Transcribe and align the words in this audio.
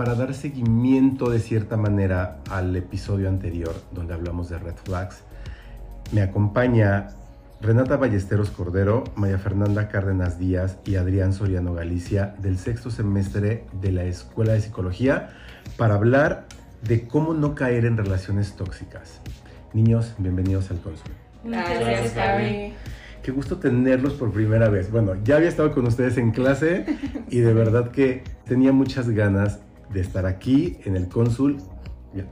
para 0.00 0.14
dar 0.14 0.32
seguimiento 0.32 1.28
de 1.28 1.40
cierta 1.40 1.76
manera 1.76 2.38
al 2.48 2.74
episodio 2.74 3.28
anterior 3.28 3.74
donde 3.92 4.14
hablamos 4.14 4.48
de 4.48 4.56
red 4.56 4.72
flags, 4.82 5.24
me 6.10 6.22
acompaña 6.22 7.08
Renata 7.60 7.98
Ballesteros 7.98 8.48
Cordero, 8.48 9.04
Maya 9.14 9.36
Fernanda 9.36 9.88
Cárdenas 9.88 10.38
Díaz 10.38 10.78
y 10.86 10.94
Adrián 10.94 11.34
Soriano 11.34 11.74
Galicia 11.74 12.34
del 12.38 12.56
sexto 12.56 12.90
semestre 12.90 13.66
de 13.74 13.92
la 13.92 14.04
Escuela 14.04 14.54
de 14.54 14.62
Psicología 14.62 15.32
para 15.76 15.96
hablar 15.96 16.46
de 16.80 17.06
cómo 17.06 17.34
no 17.34 17.54
caer 17.54 17.84
en 17.84 17.98
relaciones 17.98 18.56
tóxicas. 18.56 19.20
Niños, 19.74 20.14
bienvenidos 20.16 20.70
al. 20.70 20.78
Muchas 21.44 21.78
gracias. 21.78 22.74
Qué 23.22 23.32
gusto 23.32 23.58
tenerlos 23.58 24.14
por 24.14 24.32
primera 24.32 24.70
vez. 24.70 24.90
Bueno, 24.90 25.12
ya 25.22 25.36
había 25.36 25.50
estado 25.50 25.72
con 25.72 25.86
ustedes 25.86 26.16
en 26.16 26.30
clase 26.30 26.86
y 27.28 27.40
de 27.40 27.52
verdad 27.52 27.90
que 27.90 28.24
tenía 28.46 28.72
muchas 28.72 29.10
ganas 29.10 29.60
de 29.92 30.00
estar 30.00 30.26
aquí 30.26 30.78
en 30.84 30.96
el 30.96 31.08
cónsul 31.08 31.58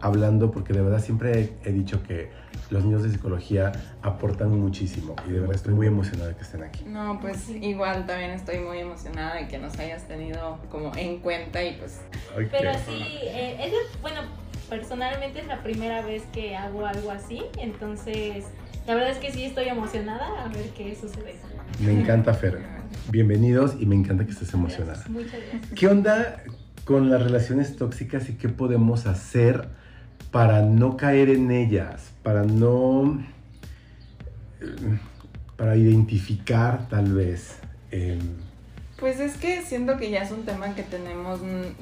hablando 0.01 0.51
porque 0.51 0.73
de 0.73 0.83
verdad 0.83 1.01
siempre 1.01 1.51
he, 1.65 1.73
dicho 1.73 2.03
que 2.03 2.31
los 2.71 2.85
niños 2.85 3.03
de 3.03 3.11
psicología 3.11 3.73
aportan 4.03 4.51
muchísimo 4.59 5.15
y 5.27 5.33
de 5.33 5.41
verdad 5.41 5.55
estoy 5.55 5.75
muy 5.75 5.87
emocionada 5.87 6.31
de 6.31 6.37
que 6.37 6.43
estén 6.43 6.63
aquí. 6.63 6.85
No, 6.85 7.19
pues 7.21 7.49
igual 7.49 8.07
también 8.07 8.33
estoy 8.33 8.59
muy 8.59 8.79
emocionada 8.79 9.37
de 9.37 9.47
que 9.47 9.59
nos 9.59 9.79
hayas 9.79 10.07
tenido 10.09 10.59
como 10.71 10.93
en 10.97 11.21
cuenta 11.21 11.63
y 11.63 11.77
pues... 11.79 12.01
Pero 12.51 12.73
sí, 12.75 13.05
eh, 13.23 13.67
es, 13.67 14.01
bueno, 14.03 14.21
personalmente 14.69 15.41
es 15.41 15.47
la 15.47 15.63
primera 15.63 16.03
vez 16.03 16.25
que 16.33 16.57
hago 16.57 16.85
algo 16.85 17.11
así, 17.11 17.43
entonces 17.59 18.47
la 18.87 18.95
verdad 18.95 19.11
es 19.11 19.19
que 19.19 19.33
sí 19.33 19.45
estoy 19.45 19.69
emocionada 19.69 20.45
a 20.45 20.49
ver 20.49 20.71
qué 20.71 20.97
sucede. 20.97 21.37
Me 21.85 21.93
encanta 21.93 22.35
Fer. 22.35 22.59
Bienvenidos 23.11 23.77
y 23.79 23.87
me 23.87 23.95
encanta 23.95 24.25
que 24.25 24.33
estés 24.33 24.53
emocionada. 24.55 25.05
Muchas 25.09 25.33
gracias. 25.33 25.73
¿Qué 25.75 25.87
onda 25.87 26.43
con 26.89 27.11
las 27.11 27.23
relaciones 27.23 27.77
tóxicas 27.77 28.31
y 28.31 28.37
qué 28.37 28.49
podemos 28.49 29.05
hacer 29.05 29.69
para 30.31 30.63
no 30.63 30.97
caer 30.97 31.29
en 31.29 31.51
ellas, 31.51 32.13
para 32.23 32.45
no, 32.45 33.23
para 35.59 35.77
identificar 35.77 36.89
tal 36.89 37.13
vez. 37.13 37.59
Em, 37.91 38.19
pues 38.99 39.21
es 39.21 39.37
que 39.37 39.61
siento 39.61 39.99
que 39.99 40.09
ya 40.11 40.23
es 40.23 40.31
un 40.31 40.47
tema 40.47 40.75
que 40.75 40.83
tenemos 40.83 41.41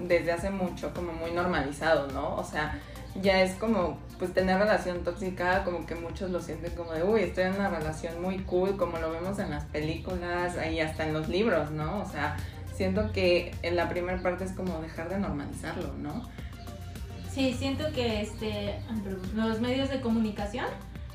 desde 0.09 0.33
hace 0.33 0.51
mucho 0.51 0.93
como 0.93 1.13
muy 1.13 1.31
normalizado, 1.31 2.11
¿no? 2.11 2.35
O 2.35 2.43
sea, 2.43 2.81
ya 3.23 3.45
es 3.45 3.55
como, 3.55 4.01
pues 4.19 4.35
tener 4.35 4.59
relación 4.59 5.05
tóxica, 5.05 5.63
como 5.63 5.87
que 5.87 5.95
muchos 5.95 6.33
lo 6.33 6.41
sienten 6.41 6.75
como 6.75 6.93
de, 6.93 7.05
uy, 7.05 7.21
estoy 7.21 7.45
en 7.45 7.55
una 7.55 7.71
relación 7.71 8.21
muy 8.21 8.39
cool, 8.41 8.77
como 8.77 8.99
lo 8.99 9.13
vemos 9.13 9.39
en 9.39 9.51
las 9.51 9.67
películas 9.67 10.57
y 10.69 10.81
hasta 10.81 11.07
en 11.07 11.13
los 11.13 11.29
libros, 11.29 11.71
¿no? 11.71 12.03
O 12.03 12.11
sea, 12.11 12.37
siento 12.77 13.11
que 13.13 13.55
en 13.63 13.77
la 13.77 13.89
primera 13.89 14.23
parte 14.23 14.45
es 14.45 14.53
como 14.53 14.81
dejar 14.81 15.09
de 15.09 15.19
normalizarlo, 15.19 15.95
¿no? 15.95 16.29
Sí, 17.33 17.55
siento 17.55 17.85
que 17.95 18.23
este, 18.23 18.79
los 19.35 19.61
medios 19.61 19.91
de 19.91 20.01
comunicación, 20.01 20.67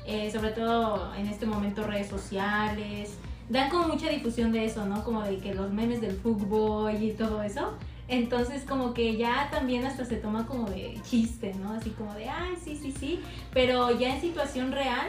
eh, 0.06 0.30
sobre 0.30 0.50
todo 0.50 1.14
en 1.14 1.26
este 1.26 1.46
momento 1.46 1.84
redes 1.84 2.08
sociales, 2.08 3.16
dan 3.48 3.70
como 3.70 3.88
mucha 3.88 4.08
difusión 4.08 4.52
de 4.52 4.64
eso, 4.64 4.86
¿no? 4.86 5.04
Como 5.04 5.22
de 5.22 5.38
que 5.38 5.54
los 5.54 5.72
memes 5.72 6.00
del 6.00 6.16
fútbol 6.16 7.02
y 7.02 7.12
todo 7.12 7.42
eso. 7.42 7.74
Entonces 8.08 8.64
como 8.64 8.92
que 8.94 9.16
ya 9.16 9.48
también 9.50 9.84
hasta 9.84 10.04
se 10.04 10.16
toma 10.16 10.46
como 10.46 10.68
de 10.68 11.00
chiste, 11.02 11.54
¿no? 11.54 11.72
Así 11.72 11.90
como 11.90 12.12
de, 12.14 12.28
ay, 12.28 12.54
sí, 12.62 12.76
sí, 12.76 12.92
sí. 12.92 13.20
Pero 13.52 13.96
ya 13.98 14.14
en 14.14 14.20
situación 14.20 14.72
real, 14.72 15.08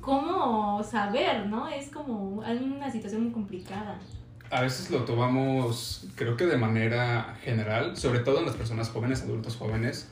¿cómo 0.00 0.82
saber, 0.84 1.46
no? 1.46 1.68
Es 1.68 1.88
como 1.90 2.42
una 2.44 2.90
situación 2.90 3.24
muy 3.24 3.32
complicada 3.32 3.98
a 4.50 4.62
veces 4.62 4.90
lo 4.90 5.04
tomamos, 5.04 6.06
creo 6.14 6.36
que 6.36 6.46
de 6.46 6.56
manera 6.56 7.36
general, 7.42 7.96
sobre 7.96 8.20
todo 8.20 8.38
en 8.38 8.46
las 8.46 8.56
personas 8.56 8.88
jóvenes, 8.88 9.22
adultos 9.22 9.56
jóvenes, 9.56 10.08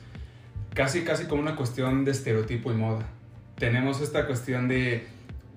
casi 0.73 1.03
casi 1.03 1.25
como 1.25 1.41
una 1.41 1.55
cuestión 1.55 2.05
de 2.05 2.11
estereotipo 2.11 2.71
y 2.71 2.75
moda. 2.75 3.05
Tenemos 3.55 4.01
esta 4.01 4.27
cuestión 4.27 4.67
de 4.67 5.07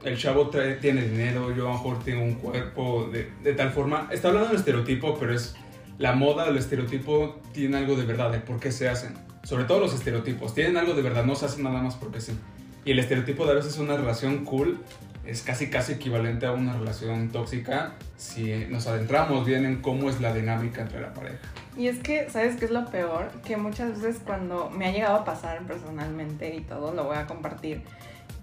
el 0.05 0.17
chavo 0.17 0.49
tiene 0.49 1.03
dinero, 1.03 1.55
yo 1.55 1.69
a 1.69 1.73
lo 1.73 1.75
mejor 1.75 2.03
tengo 2.03 2.23
un 2.23 2.35
cuerpo 2.35 3.11
de, 3.13 3.31
de 3.43 3.53
tal 3.53 3.71
forma. 3.71 4.09
Está 4.11 4.29
hablando 4.29 4.49
del 4.49 4.59
estereotipo, 4.59 5.19
pero 5.19 5.35
es 5.35 5.55
la 5.99 6.13
moda, 6.13 6.49
el 6.49 6.57
estereotipo 6.57 7.39
tiene 7.53 7.77
algo 7.77 7.97
de 7.97 8.07
verdad, 8.07 8.33
de 8.33 8.39
por 8.39 8.59
qué 8.59 8.73
se 8.73 8.89
hacen. 8.89 9.15
Sobre 9.43 9.65
todo 9.65 9.81
los 9.81 9.93
estereotipos, 9.93 10.55
tienen 10.55 10.79
algo 10.79 10.95
de 10.95 11.03
verdad, 11.03 11.25
no 11.25 11.35
se 11.35 11.45
hacen 11.45 11.65
nada 11.65 11.83
más 11.83 11.97
porque 11.97 12.23
sí. 12.23 12.33
Y 12.87 12.93
el 12.93 12.99
estereotipo 12.99 13.45
de 13.45 13.53
a 13.53 13.55
veces 13.55 13.75
es 13.75 13.79
una 13.79 13.97
relación 13.97 14.47
cool 14.47 14.79
es 15.25 15.43
casi 15.43 15.69
casi 15.69 15.93
equivalente 15.93 16.47
a 16.47 16.53
una 16.53 16.73
relación 16.73 17.29
tóxica 17.31 17.93
si 18.17 18.67
nos 18.69 18.87
adentramos 18.87 19.47
bien 19.47 19.65
en 19.65 19.83
cómo 19.83 20.09
es 20.09 20.21
la 20.21 20.33
dinámica 20.33 20.83
entre 20.83 21.01
la 21.01 21.13
pareja. 21.13 21.39
Y 21.77 21.89
es 21.89 21.99
que, 21.99 22.29
¿sabes 22.31 22.57
qué 22.57 22.65
es 22.65 22.71
lo 22.71 22.87
peor? 22.87 23.31
Que 23.45 23.57
muchas 23.57 24.01
veces 24.01 24.21
cuando 24.25 24.71
me 24.71 24.87
ha 24.87 24.93
llegado 24.93 25.17
a 25.17 25.25
pasar 25.25 25.63
personalmente 25.63 26.55
y 26.55 26.61
todo, 26.63 26.93
lo 26.93 27.05
voy 27.05 27.17
a 27.17 27.27
compartir, 27.27 27.83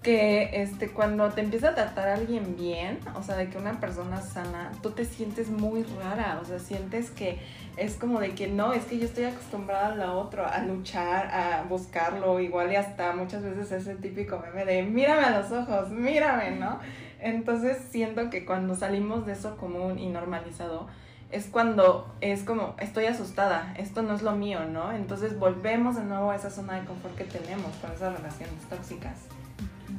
que 0.02 0.62
este, 0.62 0.88
cuando 0.88 1.28
te 1.30 1.40
empieza 1.40 1.70
a 1.70 1.74
tratar 1.74 2.08
a 2.08 2.14
alguien 2.14 2.56
bien, 2.56 2.98
o 3.14 3.22
sea, 3.22 3.36
de 3.36 3.48
que 3.48 3.58
una 3.58 3.80
persona 3.80 4.20
sana, 4.20 4.72
tú 4.82 4.90
te 4.90 5.04
sientes 5.04 5.50
muy 5.50 5.82
rara, 5.82 6.38
o 6.40 6.44
sea, 6.44 6.58
sientes 6.58 7.10
que 7.10 7.38
es 7.78 7.94
como 7.94 8.20
de 8.20 8.30
que 8.30 8.48
no, 8.48 8.72
es 8.72 8.84
que 8.84 8.98
yo 8.98 9.04
estoy 9.04 9.24
acostumbrada 9.24 9.92
a 9.92 9.94
lo 9.94 10.18
otro, 10.18 10.44
a 10.46 10.58
luchar, 10.60 11.28
a 11.28 11.62
buscarlo, 11.68 12.40
igual 12.40 12.72
y 12.72 12.76
hasta 12.76 13.14
muchas 13.14 13.42
veces 13.42 13.70
ese 13.70 13.94
típico 13.94 14.38
meme 14.38 14.64
de 14.64 14.82
mírame 14.82 15.22
a 15.22 15.38
los 15.38 15.52
ojos, 15.52 15.90
mírame, 15.90 16.52
¿no? 16.52 16.80
Entonces 17.20 17.78
siento 17.90 18.30
que 18.30 18.44
cuando 18.44 18.74
salimos 18.74 19.26
de 19.26 19.32
eso 19.32 19.56
común 19.56 19.98
y 19.98 20.08
normalizado, 20.08 20.88
es 21.30 21.46
cuando 21.46 22.12
es 22.20 22.42
como, 22.42 22.74
estoy 22.80 23.04
asustada, 23.04 23.74
esto 23.78 24.02
no 24.02 24.14
es 24.14 24.22
lo 24.22 24.34
mío, 24.34 24.60
¿no? 24.64 24.92
Entonces 24.92 25.38
volvemos 25.38 25.96
de 25.96 26.04
nuevo 26.04 26.30
a 26.30 26.36
esa 26.36 26.50
zona 26.50 26.80
de 26.80 26.86
confort 26.86 27.16
que 27.16 27.24
tenemos 27.24 27.74
con 27.76 27.92
esas 27.92 28.16
relaciones 28.16 28.62
tóxicas. 28.68 29.26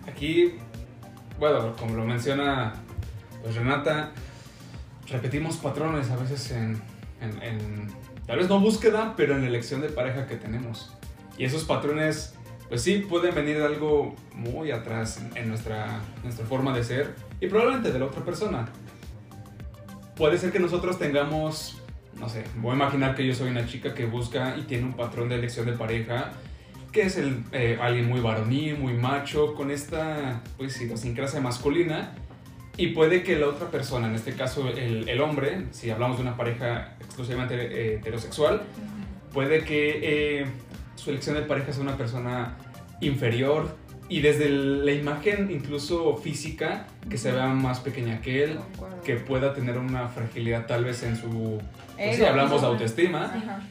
Aquí, 0.07 0.55
bueno, 1.39 1.75
como 1.77 1.95
lo 1.95 2.03
menciona 2.03 2.73
pues 3.41 3.55
Renata, 3.55 4.11
repetimos 5.07 5.57
patrones 5.57 6.09
a 6.09 6.17
veces 6.17 6.51
en, 6.51 6.81
en, 7.21 7.87
tal 8.25 8.37
vez 8.37 8.49
no 8.49 8.59
búsqueda, 8.59 9.13
pero 9.15 9.35
en 9.35 9.41
la 9.41 9.47
elección 9.47 9.81
de 9.81 9.89
pareja 9.89 10.27
que 10.27 10.35
tenemos. 10.35 10.95
Y 11.37 11.45
esos 11.45 11.63
patrones, 11.63 12.35
pues 12.67 12.81
sí, 12.81 13.05
pueden 13.09 13.35
venir 13.35 13.57
de 13.57 13.65
algo 13.65 14.15
muy 14.33 14.71
atrás 14.71 15.21
en, 15.35 15.47
nuestra, 15.47 16.01
nuestra 16.23 16.45
forma 16.45 16.75
de 16.75 16.83
ser 16.83 17.15
y 17.39 17.47
probablemente 17.47 17.91
de 17.91 17.99
la 17.99 18.05
otra 18.05 18.23
persona. 18.23 18.67
Puede 20.15 20.37
ser 20.37 20.51
que 20.51 20.59
nosotros 20.59 20.99
tengamos, 20.99 21.81
no 22.17 22.27
sé, 22.27 22.43
voy 22.57 22.71
a 22.71 22.75
imaginar 22.75 23.15
que 23.15 23.25
yo 23.25 23.33
soy 23.33 23.49
una 23.49 23.65
chica 23.65 23.93
que 23.93 24.05
busca 24.05 24.57
y 24.57 24.63
tiene 24.63 24.85
un 24.85 24.93
patrón 24.93 25.29
de 25.29 25.35
elección 25.35 25.65
de 25.65 25.73
pareja 25.73 26.33
que 26.91 27.03
es 27.03 27.17
el, 27.17 27.43
eh, 27.51 27.77
alguien 27.81 28.07
muy 28.07 28.19
varonil, 28.19 28.77
muy 28.77 28.93
macho, 28.93 29.53
con 29.53 29.71
esta 29.71 30.41
pues, 30.57 30.79
idiosincrasia 30.81 31.39
masculina. 31.39 32.15
Y 32.79 32.87
puede 32.87 33.23
que 33.23 33.35
la 33.35 33.49
otra 33.49 33.69
persona, 33.69 34.07
en 34.07 34.15
este 34.15 34.35
caso 34.35 34.69
el, 34.69 35.09
el 35.09 35.19
hombre, 35.19 35.65
si 35.71 35.89
hablamos 35.89 36.15
de 36.15 36.23
una 36.23 36.37
pareja 36.37 36.95
exclusivamente 37.01 37.55
eh, 37.55 37.95
heterosexual, 37.95 38.61
puede 39.33 39.65
que 39.65 39.99
eh, 40.01 40.45
su 40.95 41.09
elección 41.09 41.35
de 41.35 41.41
pareja 41.41 41.73
sea 41.73 41.81
una 41.81 41.97
persona 41.97 42.55
inferior 43.01 43.75
y 44.07 44.21
desde 44.21 44.47
la 44.47 44.93
imagen 44.93 45.51
incluso 45.51 46.15
física 46.15 46.87
que 47.09 47.17
se 47.17 47.33
vea 47.33 47.47
más 47.47 47.81
pequeña 47.81 48.21
que 48.21 48.45
él, 48.45 48.59
que 49.03 49.15
pueda 49.15 49.53
tener 49.53 49.77
una 49.77 50.07
fragilidad 50.07 50.65
tal 50.65 50.85
vez 50.85 51.03
en 51.03 51.17
su... 51.17 51.61
Pues 51.97 52.15
si 52.15 52.23
hablamos 52.23 52.61
de 52.61 52.67
autoestima 52.67 53.61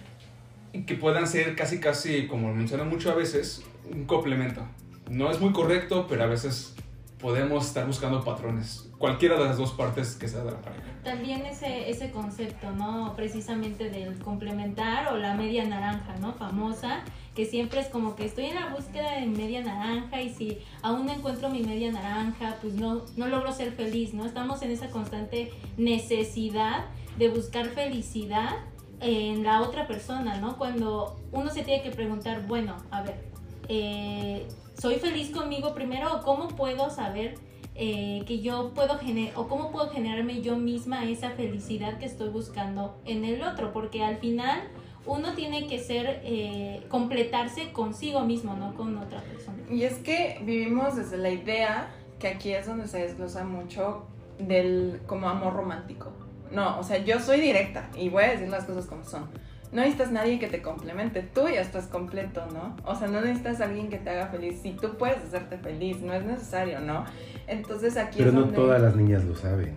que 0.87 0.95
puedan 0.97 1.27
ser 1.27 1.57
casi, 1.57 1.81
casi, 1.81 2.27
como 2.27 2.53
menciono 2.53 2.85
mucho 2.85 3.11
a 3.11 3.15
veces, 3.15 3.65
un 3.91 4.05
complemento. 4.05 4.67
No 5.09 5.31
es 5.31 5.41
muy 5.41 5.55
correcto, 5.55 6.07
pero 6.11 6.25
a 6.25 6.27
veces 6.27 6.75
podemos 7.19 7.67
estar 7.67 7.87
buscando 7.87 8.23
patrones, 8.23 8.89
cualquiera 8.99 9.39
de 9.39 9.45
las 9.45 9.59
dos 9.59 9.73
partes 9.73 10.15
que 10.15 10.29
sea 10.29 10.45
de 10.45 10.53
la 10.53 10.61
pareja. 10.61 10.85
También 11.03 11.45
ese, 11.47 11.91
ese 11.91 12.11
concepto, 12.11 12.71
¿no? 12.71 13.15
Precisamente 13.17 13.91
del 13.91 14.19
complementar 14.21 15.13
o 15.13 15.17
la 15.17 15.35
media 15.35 15.65
naranja, 15.65 16.17
¿no? 16.21 16.33
Famosa, 16.35 17.01
que 17.35 17.45
siempre 17.45 17.81
es 17.81 17.89
como 17.89 18.15
que 18.15 18.25
estoy 18.25 18.47
en 18.47 18.55
la 18.55 18.75
búsqueda 18.75 19.13
de 19.13 19.27
media 19.27 19.63
naranja 19.63 20.21
y 20.21 20.31
si 20.33 20.59
aún 20.83 21.07
no 21.07 21.13
encuentro 21.13 21.51
mi 21.51 21.63
media 21.63 21.91
naranja, 21.91 22.57
pues 22.61 22.75
no, 22.75 23.03
no 23.17 23.27
logro 23.27 23.53
ser 23.53 23.73
feliz, 23.73 24.15
¿no? 24.15 24.25
Estamos 24.25 24.63
en 24.63 24.71
esa 24.71 24.89
constante 24.91 25.53
necesidad 25.77 26.85
de 27.17 27.29
buscar 27.29 27.67
felicidad 27.67 28.57
en 29.01 29.45
la 29.45 29.63
otra 29.63 29.87
persona, 29.87 30.41
¿no? 30.41 30.57
Cuando 30.57 31.17
uno 31.33 31.51
se 31.51 31.63
tiene 31.63 31.83
que 31.83 31.91
preguntar, 31.91 32.47
bueno, 32.47 32.77
a 32.91 33.03
ver, 33.03 33.29
eh, 33.69 34.47
soy 34.79 34.97
feliz 34.97 35.31
conmigo 35.31 35.75
primero 35.75 36.17
o 36.17 36.23
cómo 36.23 36.49
puedo 36.49 36.91
saber 36.91 37.35
eh, 37.75 38.23
que 38.27 38.41
yo 38.41 38.73
puedo 38.75 38.99
generar 38.99 39.37
o 39.37 39.49
cómo 39.49 39.71
puedo 39.71 39.91
generarme 39.91 40.41
yo 40.41 40.57
misma 40.57 41.05
esa 41.05 41.31
felicidad 41.31 41.99
que 41.99 42.07
estoy 42.07 42.29
buscando 42.29 43.01
en 43.05 43.25
el 43.25 43.43
otro, 43.43 43.73
porque 43.73 44.03
al 44.03 44.17
final 44.17 44.63
uno 45.07 45.35
tiene 45.35 45.67
que 45.67 45.79
ser, 45.79 46.21
eh, 46.25 46.85
completarse 46.89 47.73
consigo 47.73 48.23
mismo, 48.23 48.55
no 48.55 48.75
con 48.75 48.99
otra 48.99 49.23
persona. 49.23 49.59
Y 49.71 49.83
es 49.83 49.95
que 49.99 50.41
vivimos 50.43 50.97
desde 50.97 51.19
la 51.19 51.31
idea, 51.31 51.95
que 52.19 52.29
aquí 52.29 52.53
es 52.53 52.67
donde 52.67 52.89
se 52.89 52.99
desglosa 52.99 53.45
mucho, 53.45 54.07
del 54.39 55.01
como 55.07 55.29
amor 55.29 55.55
romántico. 55.55 56.13
No, 56.51 56.79
o 56.79 56.83
sea, 56.83 56.99
yo 56.99 57.21
soy 57.21 57.41
directa 57.41 57.91
y 57.97 58.09
voy 58.09 58.25
a 58.25 58.31
decir 58.31 58.49
las 58.49 58.65
cosas 58.65 58.87
como 58.87 59.05
son. 59.05 59.29
No 59.71 59.81
necesitas 59.83 60.11
nadie 60.11 60.39
que 60.39 60.47
te 60.47 60.63
complemente, 60.63 61.23
tú 61.23 61.43
ya 61.49 61.61
estás 61.61 61.87
completo, 61.89 62.47
¿no? 62.53 62.75
O 62.85 62.95
sea, 62.95 63.07
no 63.09 63.21
necesitas 63.21 63.61
alguien 63.61 63.91
que 63.91 63.99
te 63.99 64.09
haga 64.11 64.29
feliz. 64.29 64.61
Si 64.63 64.73
tú 64.73 64.97
puedes 64.97 65.19
hacerte 65.19 65.59
feliz, 65.59 66.01
no 66.01 66.15
es 66.15 66.25
necesario, 66.25 66.81
¿no? 66.81 67.05
Entonces 67.47 67.97
aquí 67.99 68.17
Pero 68.19 68.31
es 68.31 68.35
no 68.35 68.41
donde... 68.43 68.57
todas 68.57 68.81
las 68.81 68.97
niñas 68.97 69.25
lo 69.25 69.35
saben. 69.37 69.75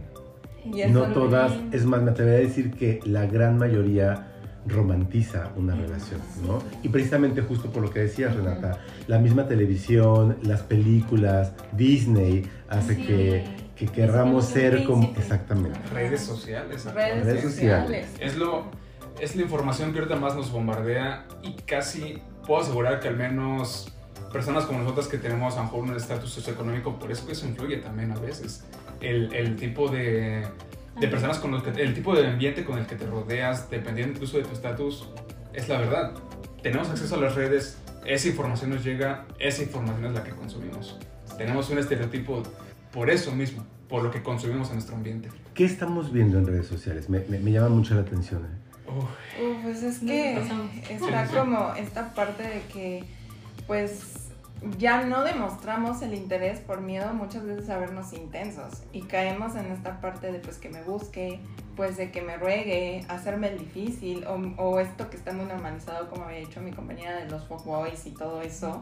Y 0.63 0.81
es 0.81 0.91
No 0.91 1.07
todas, 1.07 1.51
es 1.73 1.85
más, 1.85 2.01
me 2.01 2.11
atrevería 2.11 2.39
a 2.39 2.47
decir 2.49 2.71
que 2.71 2.99
la 3.05 3.25
gran 3.25 3.57
mayoría 3.57 4.27
romantiza 4.65 5.49
una 5.57 5.75
relación, 5.75 6.21
¿no? 6.45 6.59
Y 6.83 6.89
precisamente 6.89 7.41
justo 7.41 7.69
por 7.71 7.81
lo 7.83 7.89
que 7.91 7.99
decías. 8.01 8.35
Renata, 8.35 8.77
la 9.07 9.17
misma 9.19 9.47
televisión, 9.47 10.37
las 10.43 10.61
películas, 10.61 11.51
Disney, 11.73 12.47
hace 12.69 12.95
Sí. 12.95 13.05
que, 13.07 13.43
que 13.75 13.87
querramos 13.87 14.45
ser 14.45 14.83
como... 14.85 15.11
Exactamente. 15.17 15.79
Redes 15.91 16.21
sociales. 16.21 16.85
Redes, 16.93 17.25
Redes 17.25 17.41
sociales. 17.41 18.07
Es 18.19 18.37
lo 18.37 18.65
es 19.19 19.35
la 19.35 19.43
información 19.43 19.91
que 19.93 19.99
ahorita 19.99 20.15
más 20.15 20.35
nos 20.35 20.51
bombardea 20.51 21.25
y 21.43 21.53
casi 21.63 22.21
puedo 22.45 22.61
asegurar 22.61 22.99
que 22.99 23.07
al 23.07 23.17
menos 23.17 23.91
personas 24.31 24.65
como 24.65 24.79
nosotras 24.79 25.07
que 25.07 25.17
tenemos 25.17 25.55
a 25.55 25.57
lo 25.57 25.63
mejor 25.65 25.79
un 25.83 25.95
estatus 25.95 26.31
socioeconómico, 26.31 26.97
por 26.97 27.11
eso 27.11 27.25
que 27.25 27.33
eso 27.33 27.45
influye 27.47 27.77
también 27.77 28.11
a 28.11 28.19
veces. 28.19 28.63
El, 29.01 29.33
el 29.33 29.55
tipo 29.57 29.89
de, 29.89 30.45
de 30.99 31.07
personas 31.07 31.39
con 31.39 31.51
los 31.51 31.63
que, 31.63 31.69
el 31.81 31.93
tipo 31.93 32.15
de 32.15 32.25
ambiente 32.27 32.63
con 32.63 32.77
el 32.77 32.85
que 32.85 32.95
te 32.95 33.05
rodeas, 33.05 33.69
dependiendo 33.69 34.13
incluso 34.13 34.37
de 34.37 34.43
tu 34.43 34.51
estatus, 34.53 35.09
es 35.53 35.67
la 35.67 35.79
verdad. 35.79 36.13
Tenemos 36.63 36.89
acceso 36.89 37.15
a 37.15 37.19
las 37.19 37.35
redes, 37.35 37.77
esa 38.05 38.27
información 38.29 38.69
nos 38.69 38.83
llega, 38.83 39.25
esa 39.39 39.63
información 39.63 40.05
es 40.05 40.13
la 40.13 40.23
que 40.23 40.31
consumimos. 40.31 40.97
Tenemos 41.37 41.69
un 41.69 41.79
estereotipo 41.79 42.43
por 42.93 43.09
eso 43.09 43.31
mismo, 43.33 43.65
por 43.89 44.03
lo 44.03 44.11
que 44.11 44.21
consumimos 44.23 44.69
en 44.69 44.75
nuestro 44.75 44.95
ambiente. 44.95 45.29
¿Qué 45.53 45.65
estamos 45.65 46.13
viendo 46.13 46.37
en 46.37 46.45
redes 46.47 46.67
sociales? 46.67 47.09
Me, 47.09 47.19
me- 47.27 47.39
me 47.39 47.51
llama 47.51 47.69
mucho 47.69 47.95
la 47.95 48.01
atención. 48.01 48.43
¿eh? 48.45 48.60
Uf, 48.97 49.05
Uh, 49.41 49.61
pues 49.63 49.81
es 49.81 49.99
que 49.99 50.37
está 50.89 51.25
como 51.27 51.73
esta 51.75 52.13
parte 52.13 52.43
de 52.43 52.61
que 52.73 53.03
pues 53.65 54.29
ya 54.77 55.03
no 55.05 55.23
demostramos 55.23 56.01
el 56.01 56.13
interés 56.13 56.59
por 56.59 56.81
miedo 56.81 57.13
muchas 57.13 57.43
veces 57.45 57.69
a 57.69 57.77
vernos 57.77 58.13
intensos. 58.13 58.83
Y 58.91 59.03
caemos 59.03 59.55
en 59.55 59.67
esta 59.71 60.01
parte 60.01 60.31
de 60.31 60.39
pues 60.39 60.57
que 60.57 60.69
me 60.69 60.83
busque, 60.83 61.39
pues 61.75 61.97
de 61.97 62.11
que 62.11 62.21
me 62.21 62.37
ruegue, 62.37 63.05
hacerme 63.07 63.47
el 63.47 63.59
difícil 63.59 64.25
o, 64.27 64.35
o 64.61 64.79
esto 64.79 65.09
que 65.09 65.17
está 65.17 65.31
muy 65.31 65.45
normalizado 65.45 66.09
como 66.09 66.25
había 66.25 66.39
dicho 66.39 66.61
mi 66.61 66.71
compañera 66.71 67.15
de 67.15 67.29
los 67.29 67.47
fuckboys 67.47 68.05
y 68.05 68.11
todo 68.11 68.41
eso, 68.41 68.81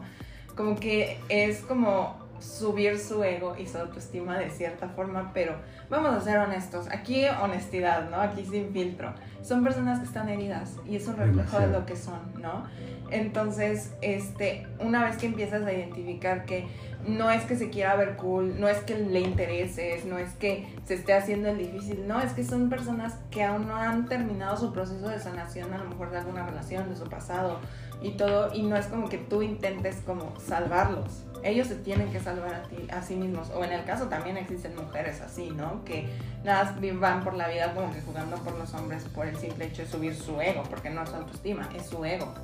como 0.56 0.76
que 0.76 1.18
es 1.28 1.60
como 1.60 2.29
subir 2.40 2.98
su 2.98 3.22
ego 3.22 3.54
y 3.56 3.66
su 3.66 3.78
autoestima 3.78 4.38
de 4.38 4.50
cierta 4.50 4.88
forma, 4.88 5.32
pero 5.32 5.56
vamos 5.88 6.14
a 6.14 6.20
ser 6.20 6.38
honestos, 6.38 6.88
aquí 6.90 7.24
honestidad, 7.42 8.10
¿no? 8.10 8.16
Aquí 8.16 8.44
sin 8.44 8.72
filtro. 8.72 9.12
Son 9.42 9.62
personas 9.62 10.00
que 10.00 10.06
están 10.06 10.28
heridas 10.28 10.76
y 10.86 10.96
es 10.96 11.06
un 11.06 11.16
reflejo 11.16 11.58
de 11.60 11.68
lo 11.68 11.86
que 11.86 11.96
son, 11.96 12.20
¿no? 12.40 12.64
Entonces, 13.10 13.92
este, 14.02 14.66
una 14.78 15.04
vez 15.04 15.16
que 15.16 15.26
empiezas 15.26 15.64
a 15.64 15.72
identificar 15.72 16.44
que 16.44 16.68
no 17.06 17.30
es 17.30 17.44
que 17.44 17.56
se 17.56 17.70
quiera 17.70 17.96
ver 17.96 18.16
cool, 18.16 18.60
no 18.60 18.68
es 18.68 18.78
que 18.78 18.96
le 18.96 19.20
intereses, 19.20 20.04
no 20.04 20.18
es 20.18 20.32
que 20.34 20.68
se 20.84 20.94
esté 20.94 21.14
haciendo 21.14 21.48
el 21.48 21.58
difícil, 21.58 22.06
no, 22.06 22.20
es 22.20 22.32
que 22.32 22.44
son 22.44 22.68
personas 22.68 23.14
que 23.30 23.42
aún 23.42 23.66
no 23.66 23.74
han 23.74 24.06
terminado 24.06 24.56
su 24.56 24.72
proceso 24.72 25.08
de 25.08 25.18
sanación, 25.18 25.72
a 25.72 25.78
lo 25.78 25.88
mejor 25.88 26.10
de 26.10 26.18
alguna 26.18 26.44
relación, 26.44 26.88
de 26.88 26.96
su 26.96 27.04
pasado 27.04 27.58
y 28.02 28.12
todo, 28.12 28.52
y 28.54 28.62
no 28.62 28.76
es 28.76 28.86
como 28.86 29.08
que 29.08 29.18
tú 29.18 29.42
intentes 29.42 30.02
como 30.06 30.38
salvarlos. 30.38 31.24
Ellos 31.42 31.68
se 31.68 31.76
tienen 31.76 32.10
que 32.12 32.20
salvar 32.20 32.54
a, 32.54 32.62
ti, 32.64 32.76
a 32.90 33.02
sí 33.02 33.16
mismos. 33.16 33.50
O 33.54 33.64
en 33.64 33.72
el 33.72 33.84
caso 33.84 34.06
también 34.06 34.36
existen 34.36 34.76
mujeres 34.76 35.20
así, 35.20 35.50
¿no? 35.50 35.84
Que 35.84 36.08
nada 36.44 36.76
van 36.94 37.24
por 37.24 37.34
la 37.34 37.48
vida 37.48 37.72
como 37.74 37.92
que 37.92 38.00
jugando 38.00 38.36
por 38.36 38.58
los 38.58 38.72
hombres 38.74 39.04
por 39.14 39.26
el 39.26 39.36
simple 39.36 39.66
hecho 39.66 39.82
de 39.82 39.88
subir 39.88 40.14
su 40.14 40.40
ego, 40.40 40.62
porque 40.68 40.90
no 40.90 41.02
es 41.02 41.10
autoestima, 41.10 41.68
es 41.76 41.86
su 41.86 42.04
ego. 42.04 42.34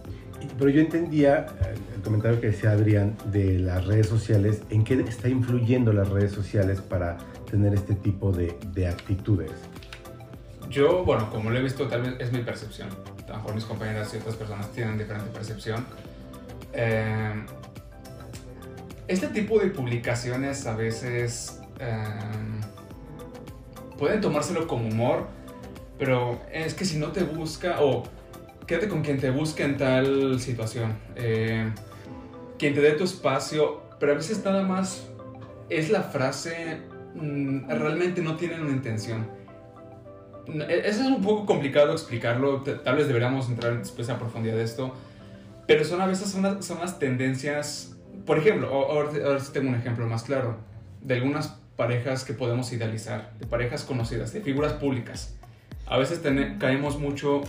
Pero 0.59 0.71
yo 0.71 0.81
entendía 0.81 1.47
eh, 1.63 1.75
el 1.95 2.03
comentario 2.03 2.41
que 2.41 2.49
decía 2.49 2.73
Adrián 2.73 3.17
de 3.27 3.59
las 3.59 3.87
redes 3.87 4.09
sociales, 4.09 4.63
en 4.71 4.85
qué 4.85 4.95
está 5.01 5.29
influyendo 5.29 5.93
las 5.93 6.09
redes 6.09 6.33
sociales 6.33 6.81
para 6.81 7.17
tener 7.51 7.75
este 7.75 7.95
tipo 7.95 8.33
de, 8.33 8.59
de 8.73 8.87
actitudes. 8.87 9.53
Yo, 10.69 11.05
bueno, 11.05 11.31
como 11.31 11.51
lo 11.51 11.59
he 11.59 11.63
visto, 11.63 11.87
tal 11.89 12.03
vez 12.03 12.15
es 12.19 12.33
mi 12.33 12.41
percepción. 12.41 12.89
A 13.27 13.31
lo 13.31 13.37
mejor 13.37 13.55
mis 13.55 13.65
compañeras 13.65 14.13
y 14.15 14.19
otras 14.19 14.37
personas 14.37 14.71
tienen 14.73 14.99
diferente 14.99 15.31
percepción. 15.31 15.87
Eh, 16.73 17.45
este 19.09 19.29
tipo 19.29 19.59
de 19.59 19.69
publicaciones 19.69 20.67
a 20.67 20.75
veces 20.77 21.61
eh, 21.79 22.05
pueden 23.99 24.21
tomárselo 24.21 24.67
como 24.67 24.89
humor, 24.89 25.27
pero 25.99 26.41
es 26.53 26.75
que 26.75 26.85
si 26.85 26.99
no 26.99 27.13
te 27.13 27.23
busca, 27.25 27.77
o 27.81 28.05
quédate 28.67 28.89
con 28.89 29.03
quien 29.03 29.19
te 29.19 29.31
busque 29.31 29.63
en 29.65 29.77
tal 29.77 30.41
situación, 30.41 30.99
eh, 31.15 31.71
quien 32.59 32.75
te 32.75 32.81
dé 32.81 32.93
tu 32.93 33.05
espacio, 33.05 33.83
pero 33.99 34.13
a 34.13 34.15
veces 34.17 34.45
nada 34.45 34.63
más 34.63 35.07
es 35.69 35.91
la 35.91 36.03
frase, 36.03 36.83
mm, 37.15 37.69
realmente 37.71 38.23
no 38.23 38.37
tienen 38.37 38.63
una 38.63 38.73
intención. 38.73 39.27
E- 40.49 40.83
Eso 40.85 41.01
es 41.03 41.07
un 41.09 41.23
poco 41.23 41.47
complicado 41.47 41.93
explicarlo, 41.93 42.63
tal 42.63 42.97
vez 42.97 43.07
deberíamos 43.09 43.49
entrar 43.49 43.79
después 43.79 44.09
a 44.11 44.19
profundidad 44.19 44.57
de 44.57 44.65
esto, 44.65 44.95
pero 45.67 45.85
son 45.85 46.01
a 46.01 46.07
veces 46.07 46.29
son 46.29 46.79
las 46.81 46.99
tendencias, 46.99 47.96
por 48.27 48.39
ejemplo, 48.39 48.71
o- 48.73 48.93
ahora, 48.93 49.11
tengo 49.53 49.69
un 49.71 49.75
ejemplo 49.77 50.07
más 50.07 50.25
claro, 50.25 50.57
de 51.03 51.15
algunas 51.15 51.49
parejas 51.77 52.25
que 52.25 52.33
podemos 52.33 52.73
idealizar, 52.73 53.33
de 53.39 53.47
parejas 53.47 53.85
conocidas, 53.85 54.33
de 54.33 54.41
figuras 54.41 54.73
públicas. 54.75 55.37
A 55.87 55.99
veces 55.99 56.21
caemos 56.59 56.99
mucho... 56.99 57.43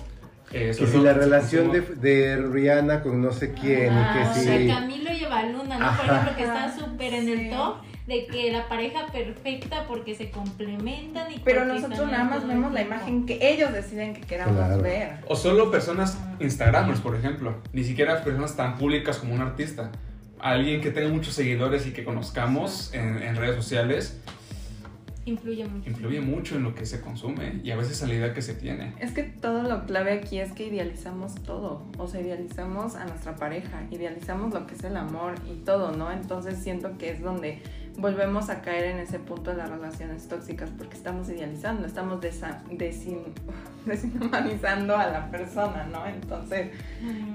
eh, 0.52 0.74
Que 0.78 0.86
si 0.88 0.98
la 1.00 1.14
relación 1.14 1.72
de, 1.72 1.82
de 1.82 2.38
Rihanna 2.38 3.02
con 3.02 3.22
no 3.22 3.32
sé 3.32 3.54
quién, 3.54 3.92
Ah, 3.92 4.14
y 4.16 4.28
o 4.30 4.34
que 4.34 4.40
sea. 4.40 4.76
Camilo 4.80 5.12
y 5.14 5.24
Evaluna, 5.24 5.78
¿no? 5.80 5.86
Por 5.98 6.06
Ajá. 6.06 6.06
ejemplo, 6.22 6.36
que 6.38 6.44
están 6.44 6.78
súper 6.80 7.14
en 7.16 7.30
el 7.30 7.50
top 7.50 7.78
de 8.06 8.26
que 8.28 8.52
la 8.54 8.70
pareja 8.70 9.08
perfecta 9.12 9.86
porque 9.88 10.14
se 10.16 10.30
complementan 10.30 11.32
y 11.32 11.40
Pero 11.40 11.66
nosotros 11.66 12.10
nada 12.12 12.24
más 12.26 12.48
vemos 12.48 12.72
la 12.72 12.82
imagen 12.82 13.26
que 13.26 13.40
ellos 13.42 13.74
deciden 13.74 14.14
que 14.14 14.22
queramos 14.22 14.56
Claro. 14.56 14.82
ver. 14.82 15.14
O 15.28 15.36
solo 15.36 15.72
personas 15.72 16.18
Instagramers, 16.40 17.00
por 17.02 17.16
ejemplo. 17.16 17.56
Ni 17.74 17.84
siquiera 17.84 18.24
personas 18.24 18.56
tan 18.56 18.78
públicas 18.78 19.18
como 19.18 19.34
un 19.34 19.42
artista. 19.42 19.92
Alguien 20.40 20.82
que 20.82 20.92
tenga 20.92 21.10
muchos 21.10 21.34
seguidores 21.34 21.88
y 21.88 21.92
que 21.92 22.04
conozcamos 22.04 22.94
en, 22.94 23.22
en 23.22 23.36
redes 23.36 23.56
sociales 23.56 24.20
Influye 25.28 25.66
mucho. 25.66 25.90
influye 25.90 26.22
mucho 26.22 26.56
en 26.56 26.64
lo 26.64 26.74
que 26.74 26.86
se 26.86 27.02
consume 27.02 27.60
y 27.62 27.72
a 27.72 27.76
veces 27.76 28.02
en 28.02 28.08
la 28.08 28.16
idea 28.16 28.34
que 28.34 28.42
se 28.42 28.54
tiene. 28.54 28.94
Es 28.98 29.12
que 29.12 29.24
todo 29.24 29.64
lo 29.64 29.86
clave 29.86 30.14
aquí 30.14 30.40
es 30.40 30.54
que 30.54 30.68
idealizamos 30.68 31.36
todo, 31.36 31.84
o 31.98 32.08
sea, 32.08 32.22
idealizamos 32.22 32.96
a 32.96 33.06
nuestra 33.06 33.36
pareja, 33.36 33.84
idealizamos 33.92 34.54
lo 34.54 34.66
que 34.66 34.76
es 34.76 34.84
el 34.86 34.96
amor 34.96 35.36
y 35.46 35.56
todo, 35.66 35.92
¿no? 35.92 36.14
Entonces 36.14 36.60
siento 36.60 36.98
que 36.98 37.12
es 37.12 37.22
donde 37.22 37.62
volvemos 37.98 38.50
a 38.50 38.62
caer 38.62 38.86
en 38.86 39.00
ese 39.00 39.20
punto 39.20 39.52
de 39.52 39.58
las 39.58 39.70
relaciones 39.70 40.30
tóxicas 40.30 40.70
porque 40.78 40.96
estamos 40.96 41.30
idealizando, 41.30 41.86
estamos 41.86 42.22
deshumanizando 43.86 44.96
a 44.96 45.08
la 45.08 45.30
persona, 45.30 45.88
¿no? 45.92 46.06
Entonces, 46.06 46.72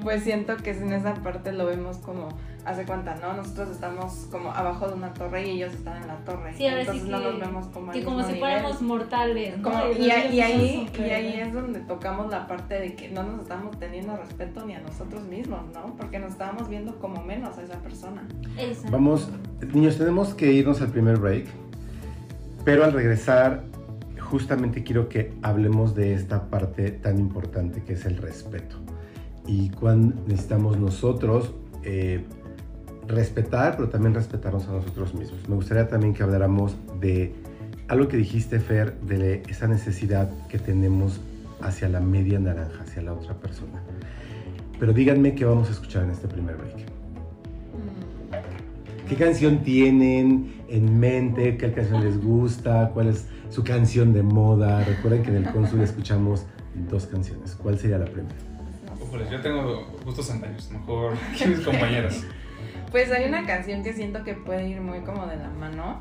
pues 0.02 0.23
siento 0.23 0.56
que 0.56 0.71
en 0.71 0.94
esa 0.94 1.14
parte 1.14 1.52
lo 1.52 1.66
vemos 1.66 1.99
como, 1.99 2.28
hace 2.64 2.85
cuenta, 2.85 3.16
¿no? 3.21 3.35
Nosotros 3.35 3.71
estamos 3.71 4.28
como 4.31 4.50
abajo 4.52 4.88
de 4.88 4.95
una 4.95 5.12
torre 5.14 5.47
y 5.47 5.50
ellos 5.52 5.73
están 5.75 6.00
en 6.02 6.09
la 6.09 6.16
torre. 6.25 6.54
Sí, 6.57 6.66
ahora 6.66 6.83
sí 6.85 6.90
Entonces 6.99 7.04
que, 7.04 7.11
no 7.11 7.21
nos 7.21 7.40
vemos 7.40 7.66
como 7.69 7.92
que 7.92 8.04
como 8.04 8.23
si 8.23 8.35
fuéramos 8.35 8.83
mortales. 8.83 9.59
¿no? 9.59 9.62
Como- 9.71 9.92
y, 9.99 10.11
a- 10.11 10.23
ellos 10.25 10.35
y 10.35 10.40
ahí, 10.40 10.90
y 10.99 11.02
ahí 11.11 11.40
es 11.40 11.52
donde 11.52 11.81
tocamos 11.81 12.31
la 12.31 12.47
parte 12.47 12.75
de 12.78 12.95
que 12.95 13.09
no 13.11 13.23
nos 13.25 13.42
estamos 13.42 13.78
teniendo 13.78 14.16
respeto 14.16 14.64
ni 14.64 14.75
a 14.75 14.81
nosotros 14.81 15.23
mismos, 15.25 15.61
¿no? 15.75 15.95
Porque 15.97 16.19
nos 16.19 16.33
estábamos 16.33 16.69
viendo 16.69 16.97
como 17.00 17.23
menos 17.25 17.59
a 17.59 17.62
esa 17.62 17.78
persona. 17.81 18.26
Exacto. 18.59 18.92
Vamos, 18.92 19.28
niños, 19.73 19.99
tenemos 19.99 20.35
que 20.35 20.52
irnos 20.52 20.81
al 20.81 20.88
primer 20.88 21.19
break, 21.19 21.47
pero 22.64 22.85
al 22.85 22.92
regresar, 22.92 23.64
justamente 24.21 24.83
quiero 24.85 25.09
que 25.09 25.33
hablemos 25.42 25.95
de 25.95 26.14
esta 26.14 26.49
parte 26.49 26.90
tan 26.92 27.19
importante 27.19 27.83
que 27.83 27.95
es 27.95 28.07
el 28.07 28.16
respeto. 28.19 28.76
Y 29.47 29.71
cuán 29.71 30.14
necesitamos 30.28 30.78
nosotros 30.78 31.52
eh, 31.83 32.25
respetar, 33.06 33.76
pero 33.76 33.88
también 33.88 34.14
respetarnos 34.14 34.68
a 34.68 34.73
nosotros 34.73 35.14
mismos. 35.14 35.49
Me 35.49 35.54
gustaría 35.54 35.88
también 35.88 36.14
que 36.14 36.23
habláramos 36.23 36.76
de 37.00 37.35
algo 37.88 38.09
que 38.09 38.16
dijiste, 38.16 38.61
Fer, 38.61 38.99
de 39.00 39.42
esa 39.49 39.66
necesidad 39.66 40.30
que 40.49 40.59
tenemos 40.59 41.21
hacia 41.61 41.88
la 41.88 42.00
media 42.00 42.38
naranja, 42.38 42.82
hacia 42.82 43.02
la 43.02 43.12
otra 43.12 43.35
persona. 43.35 43.82
Pero 44.78 44.92
díganme 44.92 45.35
qué 45.35 45.44
vamos 45.44 45.68
a 45.68 45.73
escuchar 45.73 46.04
en 46.04 46.11
este 46.11 46.28
primer 46.28 46.56
break. 46.56 46.87
¿Qué 49.09 49.16
canción 49.16 49.62
tienen 49.62 50.54
en 50.68 50.99
mente? 50.99 51.56
¿Qué 51.56 51.73
canción 51.73 52.02
les 52.02 52.23
gusta? 52.23 52.90
¿Cuál 52.94 53.09
es 53.09 53.26
su 53.50 53.62
canción 53.62 54.12
de 54.12 54.23
moda? 54.23 54.82
Recuerden 54.85 55.23
que 55.23 55.30
en 55.30 55.37
el 55.37 55.52
cónsul 55.52 55.82
escuchamos 55.82 56.47
dos 56.90 57.06
canciones. 57.06 57.54
¿Cuál 57.54 57.78
sería 57.78 57.99
la 57.99 58.06
primera? 58.06 58.35
Yo 59.30 59.40
tengo 59.42 59.87
gustos 60.04 60.30
antaños, 60.30 60.71
mejor 60.71 61.12
que 61.37 61.47
mis 61.47 61.61
compañeras. 61.61 62.25
Pues 62.90 63.11
hay 63.11 63.25
una 63.28 63.47
canción 63.47 63.83
que 63.83 63.92
siento 63.92 64.25
que 64.25 64.35
puede 64.35 64.69
ir 64.69 64.81
muy 64.81 65.00
como 65.00 65.26
de 65.26 65.37
la 65.37 65.49
mano, 65.49 66.00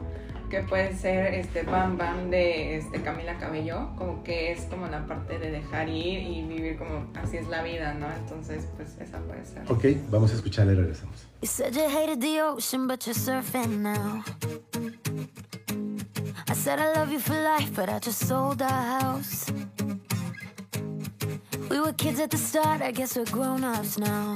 que 0.49 0.61
puede 0.63 0.93
ser 0.93 1.33
este 1.33 1.63
Bam 1.63 1.97
Bam 1.97 2.29
de 2.29 2.75
este 2.75 3.01
Camila 3.01 3.37
Cabello, 3.37 3.91
como 3.97 4.21
que 4.23 4.51
es 4.51 4.63
como 4.63 4.87
la 4.87 5.07
parte 5.07 5.39
de 5.39 5.49
dejar 5.49 5.87
ir 5.87 6.21
y 6.21 6.43
vivir 6.43 6.77
como 6.77 7.07
así 7.15 7.37
es 7.37 7.47
la 7.47 7.63
vida, 7.63 7.93
¿no? 7.93 8.07
Entonces, 8.11 8.67
pues 8.75 8.97
esa 8.99 9.19
puede 9.19 9.45
ser. 9.45 9.63
Ok, 9.69 9.85
vamos 10.09 10.31
a 10.31 10.35
escucharla 10.35 10.73
y 10.73 10.75
regresamos. 10.75 11.27
You 11.41 11.47
said 11.47 11.73
you 11.73 11.87
hated 11.89 12.19
the 12.19 12.41
ocean, 12.41 12.87
but 12.87 13.05
you're 13.05 13.15
surfing 13.15 13.79
now. 13.79 14.23
I 16.49 16.53
said 16.53 16.79
I 16.79 16.91
love 16.99 17.13
you 17.13 17.19
for 17.19 17.33
life, 17.33 17.71
but 17.73 17.87
I 17.87 17.99
just 17.99 18.27
sold 18.27 18.61
our 18.61 18.99
house. 18.99 19.45
We 21.69 21.79
were 21.79 21.93
kids 21.93 22.19
at 22.19 22.29
the 22.29 22.37
start, 22.37 22.81
I 22.81 22.91
guess 22.91 23.15
we're 23.15 23.23
grown 23.31 23.63
ups 23.63 23.97
now. 23.97 24.35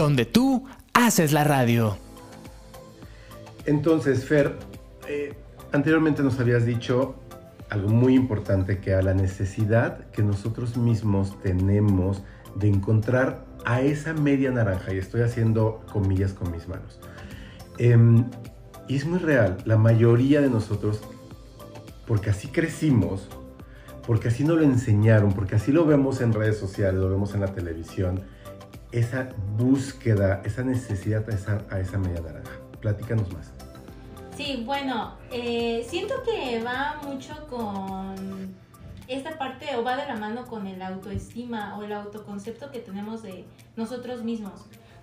donde 0.00 0.24
tú 0.24 0.64
haces 0.94 1.30
la 1.32 1.44
radio. 1.44 1.98
Entonces, 3.66 4.24
Fer, 4.24 4.56
eh, 5.06 5.34
anteriormente 5.72 6.22
nos 6.22 6.40
habías 6.40 6.64
dicho 6.64 7.16
algo 7.68 7.90
muy 7.90 8.14
importante 8.14 8.78
que 8.78 8.94
a 8.94 9.02
la 9.02 9.12
necesidad 9.12 10.10
que 10.10 10.22
nosotros 10.22 10.78
mismos 10.78 11.38
tenemos 11.42 12.22
de 12.54 12.68
encontrar 12.68 13.44
a 13.66 13.82
esa 13.82 14.14
media 14.14 14.50
naranja, 14.50 14.94
y 14.94 14.98
estoy 14.98 15.20
haciendo 15.20 15.84
comillas 15.92 16.32
con 16.32 16.50
mis 16.50 16.66
manos. 16.66 16.98
Em, 17.76 18.24
y 18.88 18.96
es 18.96 19.04
muy 19.04 19.18
real, 19.18 19.58
la 19.66 19.76
mayoría 19.76 20.40
de 20.40 20.48
nosotros, 20.48 21.02
porque 22.06 22.30
así 22.30 22.48
crecimos, 22.48 23.28
porque 24.06 24.28
así 24.28 24.44
nos 24.44 24.56
lo 24.56 24.62
enseñaron, 24.62 25.34
porque 25.34 25.56
así 25.56 25.72
lo 25.72 25.84
vemos 25.84 26.22
en 26.22 26.32
redes 26.32 26.56
sociales, 26.56 26.98
lo 26.98 27.10
vemos 27.10 27.34
en 27.34 27.40
la 27.40 27.52
televisión, 27.52 28.22
esa 28.92 29.28
búsqueda, 29.56 30.42
esa 30.44 30.62
necesidad 30.62 31.28
a 31.28 31.32
esa, 31.34 31.64
a 31.70 31.80
esa 31.80 31.98
media 31.98 32.20
naranja. 32.20 32.52
Platícanos 32.80 33.32
más. 33.32 33.52
Sí, 34.36 34.62
bueno, 34.64 35.14
eh, 35.30 35.86
siento 35.88 36.14
que 36.24 36.62
va 36.62 37.00
mucho 37.04 37.34
con 37.48 38.54
esta 39.06 39.36
parte 39.38 39.76
o 39.76 39.82
va 39.84 39.96
de 39.96 40.06
la 40.06 40.16
mano 40.16 40.46
con 40.46 40.66
el 40.66 40.80
autoestima 40.82 41.76
o 41.78 41.82
el 41.82 41.92
autoconcepto 41.92 42.70
que 42.70 42.78
tenemos 42.78 43.22
de 43.22 43.44
nosotros 43.76 44.22
mismos. 44.22 44.52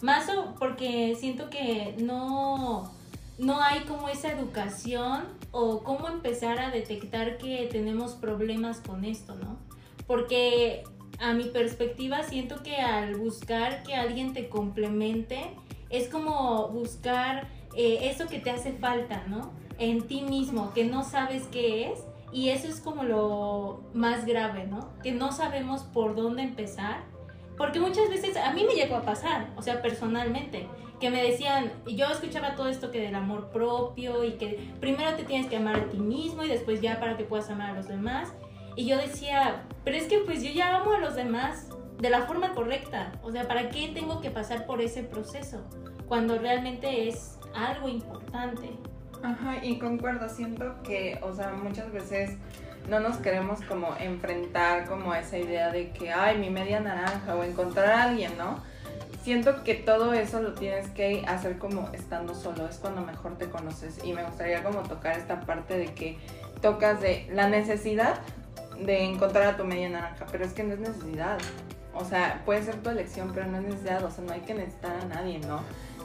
Más 0.01 0.27
o- 0.29 0.55
porque 0.57 1.15
siento 1.19 1.49
que 1.49 1.95
no, 1.99 2.91
no 3.37 3.61
hay 3.61 3.81
como 3.81 4.09
esa 4.09 4.31
educación 4.31 5.23
o 5.51 5.83
cómo 5.83 6.07
empezar 6.07 6.59
a 6.59 6.71
detectar 6.71 7.37
que 7.37 7.67
tenemos 7.71 8.13
problemas 8.13 8.79
con 8.81 9.05
esto, 9.05 9.35
¿no? 9.35 9.57
Porque 10.07 10.83
a 11.19 11.33
mi 11.33 11.45
perspectiva 11.45 12.23
siento 12.23 12.61
que 12.63 12.77
al 12.77 13.15
buscar 13.15 13.83
que 13.83 13.95
alguien 13.95 14.33
te 14.33 14.49
complemente 14.49 15.51
es 15.89 16.09
como 16.09 16.67
buscar 16.69 17.47
eh, 17.75 18.09
eso 18.09 18.27
que 18.27 18.39
te 18.39 18.51
hace 18.51 18.73
falta, 18.73 19.23
¿no? 19.27 19.51
En 19.79 20.07
ti 20.07 20.21
mismo, 20.21 20.73
que 20.73 20.85
no 20.85 21.03
sabes 21.03 21.43
qué 21.51 21.91
es 21.91 22.03
Y 22.31 22.49
eso 22.49 22.67
es 22.67 22.81
como 22.81 23.03
lo 23.03 23.81
más 23.93 24.25
grave, 24.25 24.67
¿no? 24.67 24.89
Que 25.01 25.11
no 25.11 25.31
sabemos 25.31 25.83
por 25.83 26.15
dónde 26.15 26.43
empezar. 26.43 27.03
Porque 27.57 27.79
muchas 27.79 28.09
veces 28.09 28.35
a 28.37 28.53
mí 28.53 28.65
me 28.65 28.73
llegó 28.73 28.95
a 28.97 29.01
pasar, 29.01 29.49
o 29.55 29.61
sea, 29.61 29.81
personalmente, 29.81 30.67
que 30.99 31.09
me 31.09 31.23
decían, 31.23 31.71
yo 31.87 32.07
escuchaba 32.07 32.55
todo 32.55 32.67
esto 32.67 32.91
que 32.91 32.99
del 32.99 33.15
amor 33.15 33.49
propio 33.49 34.23
y 34.23 34.33
que 34.33 34.71
primero 34.79 35.15
te 35.15 35.23
tienes 35.23 35.47
que 35.47 35.57
amar 35.57 35.75
a 35.75 35.85
ti 35.89 35.97
mismo 35.97 36.43
y 36.43 36.49
después 36.49 36.81
ya 36.81 36.99
para 36.99 37.17
que 37.17 37.23
puedas 37.23 37.49
amar 37.49 37.71
a 37.71 37.73
los 37.73 37.87
demás. 37.87 38.33
Y 38.77 38.85
yo 38.85 38.95
decía, 38.95 39.63
pero 39.83 39.97
es 39.97 40.03
que 40.03 40.19
pues 40.19 40.43
yo 40.43 40.51
ya 40.51 40.77
amo 40.77 40.93
a 40.93 40.99
los 40.99 41.15
demás 41.15 41.67
de 41.99 42.11
la 42.11 42.27
forma 42.27 42.53
correcta. 42.53 43.11
O 43.23 43.31
sea, 43.31 43.47
¿para 43.47 43.69
qué 43.69 43.89
tengo 43.91 44.21
que 44.21 44.29
pasar 44.29 44.67
por 44.67 44.81
ese 44.81 45.01
proceso? 45.01 45.65
Cuando 46.07 46.37
realmente 46.37 47.09
es 47.09 47.39
algo 47.55 47.89
importante. 47.89 48.69
Ajá, 49.23 49.65
y 49.65 49.79
concuerdo, 49.79 50.29
siento 50.29 50.75
que, 50.83 51.19
o 51.23 51.33
sea, 51.33 51.53
muchas 51.53 51.91
veces 51.91 52.37
no 52.87 52.99
nos 52.99 53.17
queremos 53.17 53.61
como 53.61 53.95
enfrentar 53.99 54.85
como 54.85 55.11
a 55.11 55.21
esa 55.21 55.39
idea 55.39 55.71
de 55.71 55.89
que, 55.89 56.13
ay, 56.13 56.37
mi 56.37 56.51
media 56.51 56.79
naranja 56.79 57.35
o 57.35 57.43
encontrar 57.43 57.87
a 57.87 58.03
alguien, 58.03 58.37
¿no? 58.37 58.59
Siento 59.23 59.63
que 59.63 59.73
todo 59.73 60.13
eso 60.13 60.39
lo 60.39 60.53
tienes 60.53 60.87
que 60.89 61.25
hacer 61.27 61.57
como 61.57 61.89
estando 61.93 62.35
solo, 62.35 62.67
es 62.67 62.77
cuando 62.77 63.01
mejor 63.01 63.39
te 63.39 63.49
conoces 63.49 63.99
y 64.05 64.13
me 64.13 64.23
gustaría 64.23 64.63
como 64.63 64.83
tocar 64.83 65.17
esta 65.17 65.41
parte 65.41 65.79
de 65.79 65.87
que 65.95 66.19
tocas 66.61 67.01
de 67.01 67.27
la 67.33 67.49
necesidad 67.49 68.19
de 68.85 69.03
encontrar 69.03 69.47
a 69.47 69.57
tu 69.57 69.63
media 69.63 69.89
naranja, 69.89 70.25
pero 70.31 70.45
es 70.45 70.53
que 70.53 70.63
no 70.63 70.73
es 70.73 70.79
necesidad. 70.79 71.37
O 71.93 72.05
sea, 72.05 72.41
puede 72.45 72.63
ser 72.63 72.75
tu 72.75 72.89
elección, 72.89 73.31
pero 73.33 73.47
no 73.47 73.57
es 73.57 73.63
necesidad, 73.63 74.03
o 74.03 74.11
sea, 74.11 74.23
no 74.23 74.33
hay 74.33 74.41
que 74.41 74.53
necesitar 74.53 74.97
a 75.01 75.05
nadie, 75.05 75.39
¿no? 75.39 75.61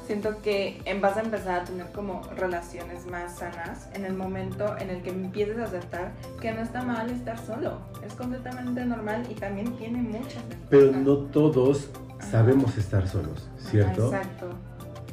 Siento 0.07 0.43
que 0.43 0.83
vas 1.01 1.17
a 1.17 1.21
empezar 1.21 1.61
a 1.61 1.65
tener 1.65 1.87
como 1.93 2.23
relaciones 2.37 3.07
más 3.07 3.39
sanas 3.39 3.89
en 3.95 4.05
el 4.05 4.15
momento 4.15 4.77
en 4.79 4.91
el 4.91 5.03
que 5.03 5.11
empieces 5.11 5.59
a 5.59 5.65
aceptar 5.65 6.13
que 6.41 6.53
no 6.53 6.61
está 6.61 6.83
mal 6.83 7.09
estar 7.11 7.39
solo. 7.39 7.79
Es 8.05 8.15
completamente 8.15 8.85
normal 8.85 9.27
y 9.31 9.35
también 9.35 9.77
tiene 9.77 9.99
muchas 9.99 10.49
ventajas. 10.49 10.67
Pero 10.71 10.93
no 10.93 11.17
todos 11.17 11.89
sabemos 12.31 12.77
estar 12.77 13.07
solos, 13.07 13.49
¿cierto? 13.59 14.09
Ajá, 14.09 14.23
Exacto. 14.23 14.51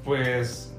Pues 0.03 0.73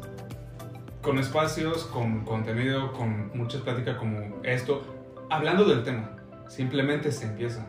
con 1.02 1.18
espacios, 1.18 1.84
con 1.84 2.24
contenido, 2.24 2.92
con 2.92 3.30
mucha 3.36 3.60
plática 3.60 3.96
como 3.96 4.42
esto, 4.42 4.82
hablando 5.30 5.64
del 5.64 5.82
tema, 5.84 6.16
simplemente 6.54 7.12
se 7.12 7.26
empieza. 7.26 7.64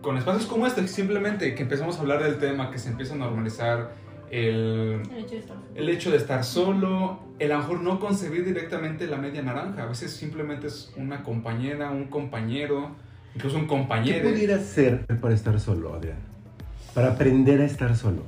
Con 0.00 0.16
espacios 0.16 0.46
como 0.46 0.66
este, 0.66 0.86
simplemente 0.86 1.54
que 1.56 1.62
empezamos 1.64 1.96
a 1.96 2.00
hablar 2.00 2.22
del 2.22 2.38
tema, 2.38 2.70
que 2.70 2.78
se 2.78 2.90
empieza 2.90 3.14
a 3.14 3.16
normalizar 3.18 3.90
el, 4.30 5.02
El 5.10 5.18
hecho 5.24 5.34
de 5.34 5.38
estar- 5.40 5.56
el 5.74 5.88
hecho 5.88 6.10
de 6.12 6.16
estar 6.18 6.44
solo, 6.44 7.18
el 7.40 7.50
a 7.50 7.56
lo 7.56 7.60
mejor 7.62 7.80
no 7.80 7.98
concebir 7.98 8.44
directamente 8.44 9.06
la 9.08 9.16
media 9.16 9.42
naranja, 9.42 9.82
a 9.82 9.86
veces 9.86 10.12
simplemente 10.12 10.68
es 10.68 10.92
una 10.96 11.22
compañera, 11.24 11.90
un 11.90 12.04
compañero, 12.04 12.92
incluso 13.34 13.56
un 13.56 13.62
¿Qué 13.62 13.68
compañero. 13.68 14.30
pudiera 14.30 14.56
hacer 14.56 15.04
para 15.20 15.34
estar 15.34 15.58
solo, 15.58 15.94
Adrián? 15.94 16.18
Para 16.94 17.12
aprender 17.12 17.60
a 17.60 17.64
estar 17.64 17.96
solo. 17.96 18.22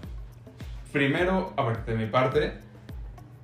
Primero, 0.93 1.53
a 1.57 1.65
ver, 1.65 1.85
de 1.85 1.95
mi 1.95 2.07
parte, 2.07 2.55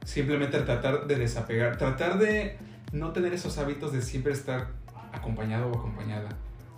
simplemente 0.04 0.58
tratar 0.60 1.06
de 1.06 1.14
desapegar, 1.16 1.76
tratar 1.78 2.18
de 2.18 2.56
no 2.92 3.12
tener 3.12 3.32
esos 3.34 3.58
hábitos 3.58 3.92
de 3.92 4.02
siempre 4.02 4.32
estar 4.32 4.68
acompañado 5.16 5.70
o 5.70 5.78
acompañada. 5.78 6.28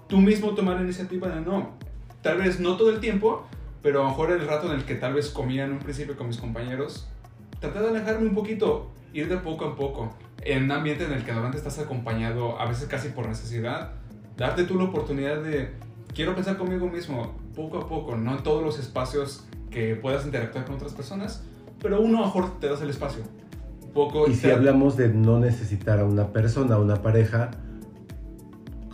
Tú 0.09 0.18
mismo 0.18 0.54
tomar 0.54 0.76
la 0.76 0.83
iniciativa 0.83 1.28
de 1.28 1.40
no, 1.40 1.73
tal 2.23 2.38
vez 2.38 2.61
no 2.61 2.76
todo 2.76 2.90
el 2.90 3.00
tiempo, 3.00 3.47
pero 3.83 4.00
a 4.00 4.04
lo 4.04 4.11
mejor 4.11 4.30
el 4.33 4.47
rato 4.47 4.73
en 4.73 4.78
el 4.78 4.85
que 4.85 4.95
tal 4.95 5.14
vez 5.14 5.28
comía 5.30 5.64
en 5.64 5.73
un 5.73 5.78
principio 5.78 6.16
con 6.16 6.28
mis 6.28 6.38
compañeros, 6.38 7.09
tratar 7.61 7.83
de 7.83 7.88
alejarme 7.88 8.28
un 8.28 8.35
poquito, 8.35 8.90
ir 9.12 9.28
de 9.28 9.37
poco 9.37 9.66
a 9.66 9.76
poco. 9.76 10.14
En 10.42 10.64
un 10.64 10.73
ambiente 10.73 11.04
en 11.04 11.12
el 11.12 11.25
que 11.25 11.33
normalmente 11.33 11.59
estás 11.59 11.78
acompañado, 11.78 12.61
a 12.61 12.66
veces 12.66 12.88
casi 12.88 13.09
por 13.09 13.26
necesidad, 13.26 13.92
darte 14.37 14.64
tú 14.64 14.76
la 14.76 14.85
oportunidad 14.85 15.42
de, 15.42 15.73
quiero 16.14 16.35
pensar 16.35 16.56
conmigo 16.56 16.89
mismo, 16.89 17.36
poco 17.54 17.78
a 17.78 17.89
poco, 17.89 18.17
no 18.17 18.36
en 18.36 18.43
todos 18.43 18.63
los 18.63 18.78
espacios 18.78 19.45
que 19.71 19.97
puedas 19.97 20.25
interactuar 20.25 20.65
con 20.65 20.76
otras 20.76 20.93
personas, 20.93 21.45
pero 21.80 22.00
uno 22.00 22.19
a 22.19 22.21
lo 22.21 22.26
mejor 22.26 22.60
te 22.60 22.69
das 22.69 22.80
el 22.80 22.91
espacio. 22.91 23.23
Poco 23.93 24.28
Y 24.28 24.34
si 24.34 24.50
hablamos 24.50 24.97
de 24.97 25.08
no 25.08 25.39
necesitar 25.39 25.99
a 25.99 26.04
una 26.04 26.32
persona, 26.32 26.76
a 26.76 26.78
una 26.78 27.02
pareja, 27.02 27.50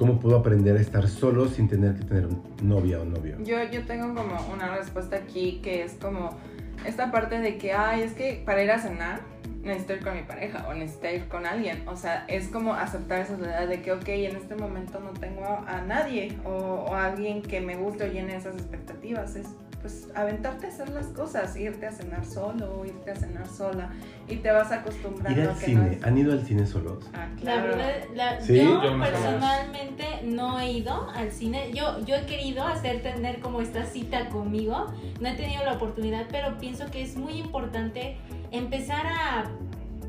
¿cómo 0.05 0.21
puedo 0.21 0.37
aprender 0.37 0.77
a 0.77 0.81
estar 0.81 1.09
solo 1.09 1.49
sin 1.49 1.67
tener 1.67 1.95
que 1.95 2.05
tener 2.05 2.29
novia 2.63 3.01
o 3.01 3.07
novio? 3.07 3.39
Yo, 3.43 3.57
yo 3.73 3.87
tengo 3.87 4.15
como 4.15 4.37
una 4.53 4.77
respuesta 4.77 5.17
aquí 5.17 5.61
que 5.63 5.83
es 5.83 5.95
como 5.95 6.37
esta 6.85 7.11
parte 7.11 7.39
de 7.41 7.57
que, 7.57 7.73
ay, 7.73 8.03
es 8.03 8.13
que 8.13 8.43
para 8.45 8.63
ir 8.63 8.71
a 8.71 8.79
cenar 8.79 9.23
necesito 9.63 9.95
ir 9.95 10.05
con 10.05 10.15
mi 10.15 10.23
pareja 10.23 10.67
o 10.69 10.75
necesito 10.75 11.09
ir 11.09 11.29
con 11.29 11.47
alguien. 11.47 11.89
O 11.89 11.97
sea, 11.97 12.27
es 12.29 12.49
como 12.49 12.75
aceptar 12.75 13.23
esa 13.23 13.39
soledad 13.39 13.67
de 13.67 13.81
que, 13.81 13.93
ok, 13.93 14.07
en 14.09 14.37
este 14.37 14.57
momento 14.57 15.01
no 15.01 15.15
tengo 15.15 15.65
a 15.67 15.81
nadie 15.81 16.37
o, 16.45 16.95
a 16.95 17.07
alguien 17.07 17.41
que 17.41 17.63
me 17.63 17.75
guste 17.77 18.05
o 18.05 18.13
llene 18.13 18.37
esas 18.37 18.57
expectativas. 18.57 19.39
Pues 19.85 20.09
aventarte 20.15 20.65
a 20.65 20.69
hacer 20.71 20.89
las 20.89 21.09
cosas, 21.09 21.55
irte 21.57 21.87
a 21.87 21.93
cenar 21.93 22.25
solo 22.25 22.87
irte 22.87 23.11
a 23.11 23.17
cenar 23.17 23.47
sola 23.47 23.91
y 24.27 24.37
te 24.37 24.51
vas 24.51 24.73
acostumbrando 24.73 25.39
Ir 25.39 25.47
a 25.47 25.53
al 25.53 25.59
que 25.59 25.67
cine. 25.67 25.81
no 25.83 25.87
es... 25.93 26.05
¿Han 26.05 26.17
ido 26.17 26.33
al 26.33 26.43
cine 26.47 26.67
solos? 26.67 27.05
Ah, 27.13 27.29
La 27.43 27.57
verdad, 27.57 27.93
la- 28.15 28.41
Sí, 28.41 28.57
yo, 28.57 28.83
yo 28.83 28.97
no 28.97 29.05
sé. 29.05 29.11
personalmente 29.13 30.05
no 30.25 30.59
he 30.59 30.73
ido 30.73 31.11
al 31.11 31.31
cine. 31.33 31.71
Yo, 31.75 32.01
yo 32.07 32.15
he 32.17 32.25
querido 32.25 32.67
hacer 32.67 33.03
tener 33.03 33.41
como 33.41 33.61
esta 33.61 33.85
cita 33.85 34.31
conmigo. 34.31 34.87
No 35.21 35.29
he 35.29 35.35
tenido 35.35 35.63
la 35.67 35.75
oportunidad, 35.75 36.29
pero 36.31 36.57
pienso 36.57 36.87
que 36.91 37.03
es 37.03 37.17
muy 37.19 37.35
importante 37.35 38.17
empezar 38.53 39.05
a 39.07 39.45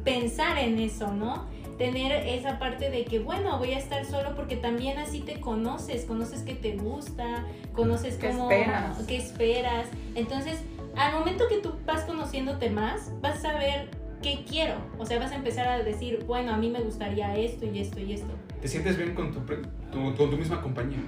pensar 0.06 0.58
en 0.58 0.80
eso, 0.80 1.12
¿no? 1.14 1.48
Tener 1.78 2.12
esa 2.28 2.58
parte 2.58 2.90
de 2.90 3.04
que, 3.04 3.20
bueno, 3.20 3.58
voy 3.58 3.74
a 3.74 3.78
estar 3.78 4.06
solo 4.06 4.34
porque 4.36 4.56
también 4.56 4.98
así 4.98 5.20
te 5.22 5.40
conoces, 5.42 6.06
conoces 6.06 6.42
qué 6.44 6.56
te 6.56 6.78
gusta, 6.78 7.44
conoces 7.74 8.16
¿Qué 8.16 8.28
cómo, 8.30 8.50
esperas? 8.50 8.98
qué 9.08 9.18
esperas. 9.18 9.88
Entonces, 10.16 10.62
al 10.96 11.14
momento 11.14 11.46
que 11.50 11.58
tú 11.58 11.74
vas 11.86 12.02
conociéndote 12.04 12.70
más, 12.70 13.12
vas 13.22 13.40
a 13.40 13.52
saber 13.52 13.90
qué 14.24 14.46
quiero. 14.50 14.76
O 14.98 15.06
sea, 15.06 15.20
vas 15.20 15.32
a 15.32 15.36
empezar 15.36 15.68
a 15.68 15.84
decir, 15.84 16.24
bueno, 16.26 16.54
a 16.54 16.58
mí 16.58 16.70
me 16.70 16.80
gustaría 16.80 17.36
esto 17.36 17.66
y 17.66 17.80
esto 17.80 18.00
y 18.00 18.14
esto. 18.14 18.34
te 18.62 18.68
sientes 18.70 18.96
bien 18.98 19.14
con 19.14 19.32
tu, 19.34 19.42
tu- 19.42 20.16
con 20.16 20.30
tu 20.30 20.38
misma 20.38 20.62
compañía. 20.62 21.00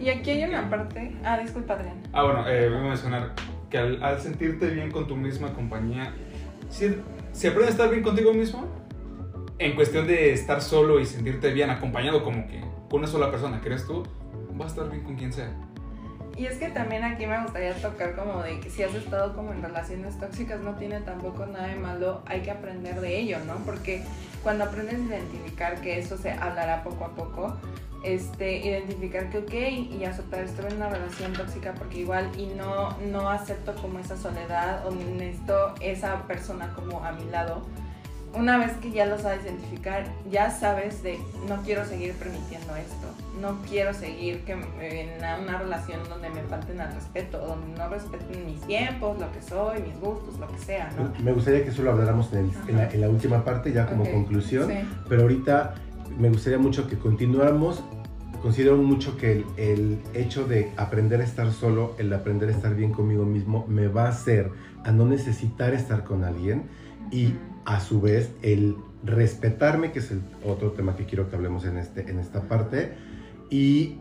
Y 0.00 0.08
aquí 0.08 0.30
hay 0.30 0.44
una 0.44 0.68
parte... 0.68 1.14
Ah, 1.24 1.38
disculpa, 1.38 1.74
Adrián. 1.74 2.02
Ah, 2.12 2.22
bueno, 2.24 2.48
eh, 2.48 2.68
voy 2.70 2.78
a 2.78 2.82
mencionar 2.88 3.32
que 3.70 3.78
al, 3.78 4.02
al 4.02 4.20
sentirte 4.20 4.68
bien 4.70 4.90
con 4.90 5.06
tu 5.06 5.14
misma 5.16 5.52
compañía, 5.52 6.14
si, 6.70 6.96
si 7.32 7.46
aprendes 7.46 7.68
a 7.68 7.72
estar 7.72 7.90
bien 7.90 8.02
contigo 8.02 8.32
mismo, 8.34 8.66
en 9.58 9.74
cuestión 9.74 10.06
de 10.06 10.32
estar 10.32 10.60
solo 10.60 11.00
y 11.00 11.06
sentirte 11.06 11.52
bien 11.52 11.70
acompañado 11.70 12.22
como 12.22 12.46
que 12.46 12.60
con 12.90 13.00
una 13.00 13.08
sola 13.08 13.30
persona 13.30 13.60
eres 13.64 13.86
tú, 13.86 14.04
vas 14.52 14.68
a 14.68 14.74
estar 14.74 14.90
bien 14.90 15.02
con 15.02 15.16
quien 15.16 15.32
sea. 15.32 15.50
Y 16.36 16.44
es 16.44 16.58
que 16.58 16.68
también 16.68 17.02
aquí 17.02 17.26
me 17.26 17.42
gustaría 17.42 17.72
tocar 17.74 18.14
como 18.14 18.42
de 18.42 18.60
que 18.60 18.68
si 18.68 18.82
has 18.82 18.94
estado 18.94 19.34
como 19.34 19.52
en 19.52 19.62
relaciones 19.62 20.18
tóxicas 20.20 20.60
no 20.60 20.74
tiene 20.74 21.00
tampoco 21.00 21.46
nada 21.46 21.68
de 21.68 21.76
malo, 21.76 22.22
hay 22.26 22.42
que 22.42 22.50
aprender 22.50 23.00
de 23.00 23.18
ello, 23.18 23.38
¿no? 23.46 23.54
Porque 23.64 24.02
cuando 24.42 24.64
aprendes 24.64 24.96
a 25.00 25.16
identificar 25.16 25.80
que 25.80 25.98
eso 25.98 26.18
se 26.18 26.32
hablará 26.32 26.84
poco 26.84 27.06
a 27.06 27.14
poco, 27.14 27.56
este, 28.04 28.58
identificar 28.58 29.30
que 29.30 29.38
ok, 29.38 29.98
y 29.98 30.04
aceptar 30.04 30.44
estuve 30.44 30.68
en 30.68 30.76
una 30.76 30.90
relación 30.90 31.32
tóxica 31.32 31.72
porque 31.72 32.00
igual 32.00 32.30
y 32.36 32.48
no, 32.48 32.98
no 33.10 33.30
acepto 33.30 33.74
como 33.76 33.98
esa 33.98 34.18
soledad 34.18 34.86
o 34.86 34.94
necesito 34.94 35.74
esa 35.80 36.22
persona 36.26 36.74
como 36.74 37.02
a 37.02 37.12
mi 37.12 37.24
lado. 37.30 37.62
Una 38.36 38.58
vez 38.58 38.72
que 38.82 38.90
ya 38.90 39.06
lo 39.06 39.18
sabes 39.18 39.44
identificar, 39.44 40.04
ya 40.30 40.50
sabes 40.50 41.02
de 41.02 41.18
no 41.48 41.56
quiero 41.62 41.86
seguir 41.86 42.12
permitiendo 42.14 42.76
esto, 42.76 43.06
no 43.40 43.56
quiero 43.68 43.94
seguir 43.94 44.40
que 44.44 44.52
en 44.52 45.08
una, 45.18 45.58
relación 45.58 46.00
donde 46.08 46.28
me 46.28 46.42
falten 46.42 46.80
al 46.80 46.92
respeto, 46.92 47.38
donde 47.38 47.78
no 47.78 47.88
respeten 47.88 48.44
mis 48.44 48.60
tiempos, 48.62 49.18
lo 49.18 49.32
que 49.32 49.40
soy, 49.40 49.80
mis 49.80 49.98
gustos, 50.00 50.38
lo 50.38 50.48
que 50.48 50.58
sea, 50.58 50.92
¿no? 50.98 51.12
Me 51.24 51.32
gustaría 51.32 51.62
que 51.64 51.70
eso 51.70 51.82
lo 51.82 51.92
habláramos 51.92 52.30
en, 52.34 52.38
el- 52.40 52.68
en 52.68 52.76
la, 52.76 52.90
en 52.90 53.00
la 53.00 53.08
última 53.08 53.42
parte, 53.42 53.72
ya 53.72 53.86
como 53.86 54.02
Ok, 54.04 54.10
conclusión. 54.12 54.68
Sí. 54.68 54.78
Pero 55.08 55.22
ahorita 55.22 55.74
me 56.18 56.28
gustaría 56.28 56.58
mucho 56.58 56.86
que 56.88 56.98
continuáramos. 56.98 57.82
Considero 58.42 58.76
mucho 58.76 59.16
que 59.16 59.32
el, 59.32 59.46
el 59.56 59.98
hecho 60.12 60.44
de 60.46 60.70
aprender 60.76 61.22
a 61.22 61.24
estar 61.24 61.50
solo, 61.52 61.94
el 61.98 62.12
aprender 62.12 62.50
a 62.50 62.52
estar 62.52 62.74
bien 62.74 62.92
conmigo 62.92 63.24
mismo, 63.24 63.64
me 63.66 63.88
va 63.88 64.04
a 64.04 64.08
hacer 64.10 64.50
a 64.84 64.92
no 64.92 65.06
necesitar 65.06 65.72
estar 65.72 66.04
con 66.04 66.22
alguien 66.22 66.64
y 67.10 67.28
Ujú. 67.28 67.55
A 67.66 67.80
su 67.80 68.00
vez 68.00 68.30
el 68.42 68.76
respetarme, 69.04 69.92
que 69.92 69.98
es 69.98 70.10
el 70.10 70.20
otro 70.44 70.70
tema 70.72 70.96
que 70.96 71.04
quiero 71.04 71.28
que 71.28 71.36
hablemos 71.36 71.64
en, 71.66 71.76
este, 71.76 72.08
en 72.10 72.18
esta 72.18 72.42
parte, 72.42 72.92
y 73.50 73.96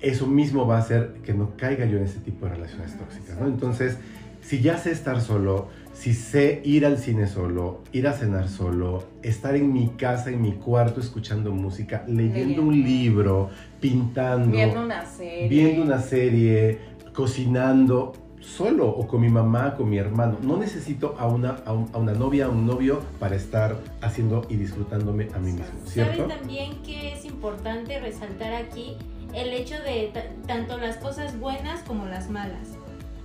eso 0.00 0.26
mismo 0.26 0.66
va 0.66 0.76
a 0.76 0.80
hacer 0.80 1.14
que 1.24 1.32
no 1.34 1.56
caiga 1.56 1.84
yo 1.86 1.96
en 1.98 2.04
ese 2.04 2.18
tipo 2.20 2.46
de 2.46 2.52
relaciones 2.54 2.96
tóxicas, 2.98 3.38
¿no? 3.40 3.46
Entonces, 3.46 3.96
si 4.42 4.60
ya 4.60 4.78
sé 4.78 4.90
estar 4.92 5.20
solo, 5.20 5.68
si 5.92 6.14
sé 6.14 6.62
ir 6.64 6.86
al 6.86 6.98
cine 6.98 7.26
solo, 7.26 7.82
ir 7.92 8.08
a 8.08 8.12
cenar 8.12 8.48
solo, 8.48 9.04
estar 9.22 9.54
en 9.56 9.72
mi 9.72 9.88
casa, 9.88 10.30
en 10.30 10.40
mi 10.40 10.52
cuarto, 10.52 11.00
escuchando 11.00 11.52
música, 11.52 12.04
leyendo 12.06 12.34
Leyendo. 12.38 12.62
un 12.62 12.82
libro, 12.82 13.50
pintando, 13.80 14.50
Viendo 14.50 14.82
una 14.82 15.04
serie. 15.04 15.48
viendo 15.48 15.82
una 15.82 16.00
serie, 16.00 16.78
cocinando, 17.12 18.12
solo 18.40 18.88
o 18.88 19.06
con 19.06 19.20
mi 19.20 19.28
mamá, 19.28 19.74
con 19.76 19.88
mi 19.88 19.98
hermano. 19.98 20.38
No 20.42 20.56
necesito 20.56 21.14
a 21.18 21.26
una, 21.26 21.60
a, 21.66 21.72
un- 21.72 21.90
a 21.92 21.98
una 21.98 22.12
novia, 22.12 22.46
a 22.46 22.48
un 22.48 22.66
novio 22.66 23.00
para 23.18 23.36
estar 23.36 23.76
haciendo 24.00 24.46
y 24.48 24.56
disfrutándome 24.56 25.28
a 25.34 25.38
mí 25.38 25.52
mismo, 25.52 25.66
¿cierto? 25.86 26.22
¿Saben 26.26 26.38
también 26.40 26.82
que 26.82 27.12
es 27.12 27.24
importante 27.24 28.00
resaltar 28.00 28.54
aquí 28.54 28.96
el 29.34 29.52
hecho 29.52 29.76
de 29.82 30.10
ta- 30.12 30.24
tanto 30.46 30.78
las 30.78 30.96
cosas 30.96 31.38
buenas 31.38 31.82
como 31.82 32.06
las 32.06 32.30
malas? 32.30 32.68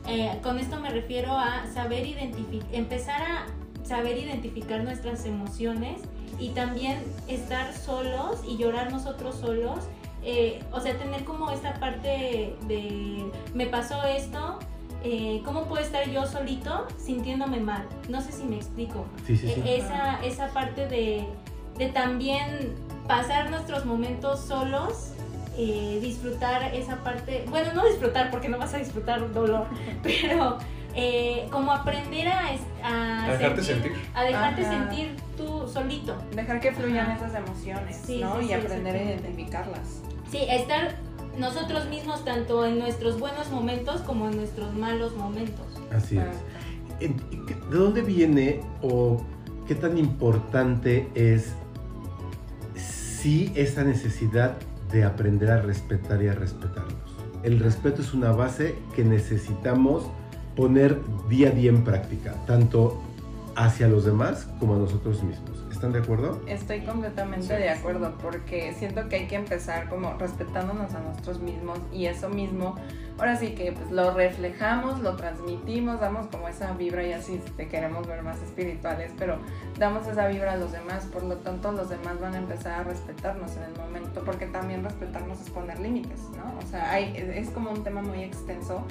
Eh, 0.07 0.31
con 0.43 0.59
esto 0.59 0.79
me 0.79 0.89
refiero 0.91 1.31
a 1.31 1.65
saber 1.73 2.05
identificar, 2.05 2.67
empezar 2.73 3.21
a 3.23 3.45
saber 3.85 4.17
identificar 4.17 4.83
nuestras 4.83 5.25
emociones 5.25 6.01
y 6.39 6.49
también 6.49 6.97
estar 7.27 7.73
solos 7.73 8.41
y 8.47 8.57
llorar 8.57 8.91
nosotros 8.91 9.35
solos. 9.35 9.79
Eh, 10.23 10.61
o 10.71 10.79
sea, 10.79 10.97
tener 10.97 11.23
como 11.23 11.49
esta 11.51 11.75
parte 11.79 12.55
de 12.67 13.25
me 13.53 13.67
pasó 13.67 14.03
esto, 14.03 14.59
eh, 15.05 15.41
¿cómo 15.45 15.65
puedo 15.65 15.81
estar 15.83 16.09
yo 16.09 16.25
solito 16.25 16.87
sintiéndome 16.97 17.59
mal? 17.59 17.85
No 18.09 18.21
sé 18.21 18.31
si 18.31 18.43
me 18.43 18.55
explico. 18.57 19.05
Sí, 19.27 19.37
sí, 19.37 19.47
sí. 19.53 19.61
E- 19.65 19.77
Esa, 19.77 20.23
esa 20.25 20.47
parte 20.47 20.87
de, 20.87 21.27
de 21.77 21.87
también 21.89 22.73
pasar 23.07 23.51
nuestros 23.51 23.85
momentos 23.85 24.39
solos, 24.41 25.11
eh, 25.57 25.99
disfrutar 26.01 26.73
esa 26.75 26.97
parte, 26.97 27.45
bueno, 27.49 27.71
no 27.73 27.85
disfrutar 27.85 28.31
porque 28.31 28.49
no 28.49 28.57
vas 28.57 28.73
a 28.73 28.77
disfrutar 28.77 29.31
dolor, 29.31 29.67
pero 30.03 30.57
eh, 30.95 31.47
como 31.51 31.71
aprender 31.71 32.27
a, 32.27 32.49
a, 32.83 33.25
A 33.25 33.31
dejarte 33.31 33.61
sentir. 33.63 33.93
a 34.15 34.23
dejarte 34.23 34.61
Ajá. 34.65 34.71
sentir 34.71 35.15
tú 35.37 35.67
solito. 35.67 36.15
Dejar 36.33 36.59
que 36.59 36.71
fluyan 36.71 37.11
Ajá. 37.11 37.15
esas 37.27 37.35
emociones, 37.35 38.01
Sí, 38.05 38.19
¿no? 38.21 38.39
sí, 38.39 38.45
y 38.45 38.47
sí, 38.47 38.53
aprender 38.53 38.95
a 38.95 39.03
identificarlas. 39.03 40.01
Sí, 40.31 40.39
estar 40.49 40.95
nosotros 41.39 41.87
mismos 41.89 42.23
tanto 42.25 42.65
en 42.65 42.79
nuestros 42.79 43.19
buenos 43.19 43.49
momentos 43.51 44.01
como 44.01 44.29
en 44.29 44.37
nuestros 44.37 44.73
malos 44.73 45.15
momentos. 45.15 45.65
Así 45.93 46.17
es. 46.17 46.37
En- 46.99 47.17
¿De 47.69 47.77
dónde 47.77 48.01
viene 48.01 48.61
o 48.81 49.21
qué 49.67 49.75
tan 49.75 49.97
importante 49.97 51.09
es 51.15 51.53
sí 52.75 53.51
esa 53.55 53.83
necesidad 53.83 54.55
de 54.91 55.03
aprender 55.03 55.51
a 55.51 55.61
respetar 55.61 56.21
y 56.23 56.27
a 56.27 56.33
respetarnos? 56.33 56.93
El 57.43 57.59
respeto 57.59 58.01
es 58.01 58.13
una 58.13 58.31
base 58.31 58.75
que 58.95 59.03
necesitamos 59.03 60.03
poner 60.55 60.99
día 61.29 61.49
a 61.49 61.51
día 61.51 61.69
en 61.69 61.83
práctica, 61.83 62.33
tanto 62.47 63.01
hacia 63.55 63.87
los 63.87 64.05
demás 64.05 64.47
como 64.59 64.75
a 64.75 64.77
nosotros 64.77 65.21
mismos. 65.23 65.64
¿Están 65.75 65.91
de 65.91 65.99
acuerdo? 65.99 66.41
Estoy 66.47 66.85
completamente 66.85 67.53
de 67.53 67.69
acuerdo 67.69 68.13
porque 68.21 68.73
siento 68.73 69.09
que 69.09 69.17
hay 69.17 69.27
que 69.27 69.35
empezar 69.35 69.89
como 69.89 70.13
respetándonos 70.13 70.93
a 70.93 71.01
nosotros 71.01 71.41
mismos 71.41 71.79
y 71.91 72.05
eso 72.05 72.29
mismo, 72.29 72.75
ahora 73.17 73.35
sí 73.35 73.55
que 73.55 73.73
pues 73.73 73.91
lo 73.91 74.13
reflejamos, 74.13 75.01
lo 75.01 75.17
transmitimos, 75.17 75.99
damos 75.99 76.27
como 76.27 76.47
esa 76.47 76.71
vibra 76.71 77.05
y 77.05 77.11
así 77.11 77.41
te 77.57 77.67
queremos 77.67 78.07
ver 78.07 78.23
más 78.23 78.41
espirituales, 78.41 79.11
pero 79.17 79.37
damos 79.77 80.07
esa 80.07 80.29
vibra 80.29 80.53
a 80.53 80.55
los 80.55 80.71
demás, 80.71 81.07
por 81.11 81.23
lo 81.23 81.35
tanto 81.39 81.73
los 81.73 81.89
demás 81.89 82.21
van 82.21 82.35
a 82.35 82.37
empezar 82.37 82.79
a 82.79 82.83
respetarnos 82.85 83.57
en 83.57 83.63
el 83.63 83.75
momento 83.77 84.23
porque 84.23 84.45
también 84.45 84.81
respetarnos 84.81 85.41
es 85.41 85.49
poner 85.49 85.77
límites, 85.79 86.21
¿no? 86.37 86.57
O 86.57 86.65
sea, 86.71 86.89
hay, 86.89 87.13
es 87.17 87.49
como 87.49 87.71
un 87.71 87.83
tema 87.83 88.01
muy 88.01 88.23
extenso, 88.23 88.85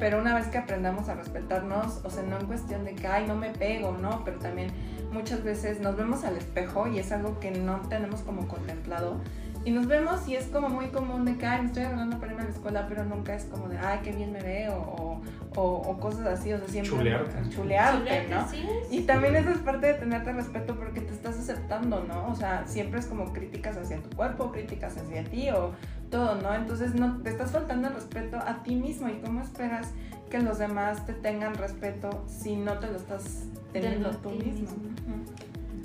pero 0.00 0.18
una 0.18 0.34
vez 0.34 0.46
que 0.46 0.58
aprendamos 0.58 1.08
a 1.10 1.14
respetarnos, 1.14 2.00
o 2.02 2.10
sea, 2.10 2.22
no 2.22 2.40
en 2.40 2.46
cuestión 2.46 2.84
de 2.84 2.94
que, 2.94 3.06
ay, 3.06 3.26
no 3.28 3.36
me 3.36 3.50
pego, 3.50 3.96
¿no? 4.00 4.22
Pero 4.24 4.38
también 4.38 4.72
muchas 5.12 5.44
veces 5.44 5.80
nos 5.80 5.96
vemos 5.96 6.24
al 6.24 6.36
espejo 6.36 6.88
y 6.88 6.98
es 6.98 7.12
algo 7.12 7.38
que 7.38 7.50
no 7.50 7.80
tenemos 7.88 8.22
como 8.22 8.48
contemplado. 8.48 9.20
Y 9.62 9.72
nos 9.72 9.86
vemos 9.86 10.26
y 10.26 10.36
es 10.36 10.46
como 10.46 10.70
muy 10.70 10.86
común 10.86 11.26
de 11.26 11.36
que, 11.36 11.44
ay, 11.44 11.60
me 11.60 11.66
estoy 11.66 11.82
arreglando 11.82 12.18
para 12.18 12.32
irme 12.32 12.44
a 12.44 12.46
la 12.46 12.50
escuela, 12.50 12.86
pero 12.88 13.04
nunca 13.04 13.34
es 13.34 13.44
como 13.44 13.68
de, 13.68 13.76
ay, 13.76 14.00
qué 14.02 14.10
bien 14.12 14.32
me 14.32 14.40
veo, 14.40 14.72
o, 14.72 15.20
o, 15.54 15.62
o 15.62 16.00
cosas 16.00 16.26
así, 16.26 16.50
o 16.54 16.58
sea, 16.58 16.66
siempre... 16.66 16.96
Chulearte. 16.96 17.50
Chulearte, 17.50 18.28
¿no? 18.28 18.48
Sí, 18.48 18.66
Y 18.90 19.02
también 19.02 19.36
eso 19.36 19.50
es 19.50 19.58
parte 19.58 19.88
de 19.88 19.94
tenerte 19.94 20.32
respeto 20.32 20.76
porque 20.76 21.02
te 21.02 21.12
estás 21.12 21.38
aceptando, 21.38 22.02
¿no? 22.04 22.28
O 22.28 22.34
sea, 22.34 22.66
siempre 22.66 23.00
es 23.00 23.06
como 23.06 23.34
críticas 23.34 23.76
hacia 23.76 23.98
tu 23.98 24.08
cuerpo, 24.16 24.50
críticas 24.50 24.96
hacia 24.96 25.24
ti 25.24 25.50
o 25.50 25.72
todo, 26.10 26.34
¿no? 26.36 26.54
Entonces 26.54 26.94
no 26.94 27.18
te 27.22 27.30
estás 27.30 27.52
faltando 27.52 27.88
el 27.88 27.94
respeto 27.94 28.36
a 28.36 28.62
ti 28.62 28.74
mismo 28.74 29.08
y 29.08 29.20
cómo 29.20 29.40
esperas 29.40 29.92
que 30.30 30.40
los 30.40 30.58
demás 30.58 31.06
te 31.06 31.12
tengan 31.12 31.54
respeto 31.54 32.24
si 32.28 32.56
no 32.56 32.74
te 32.78 32.88
lo 32.88 32.96
estás 32.96 33.44
teniendo 33.72 34.10
tú 34.18 34.30
mismo. 34.30 34.68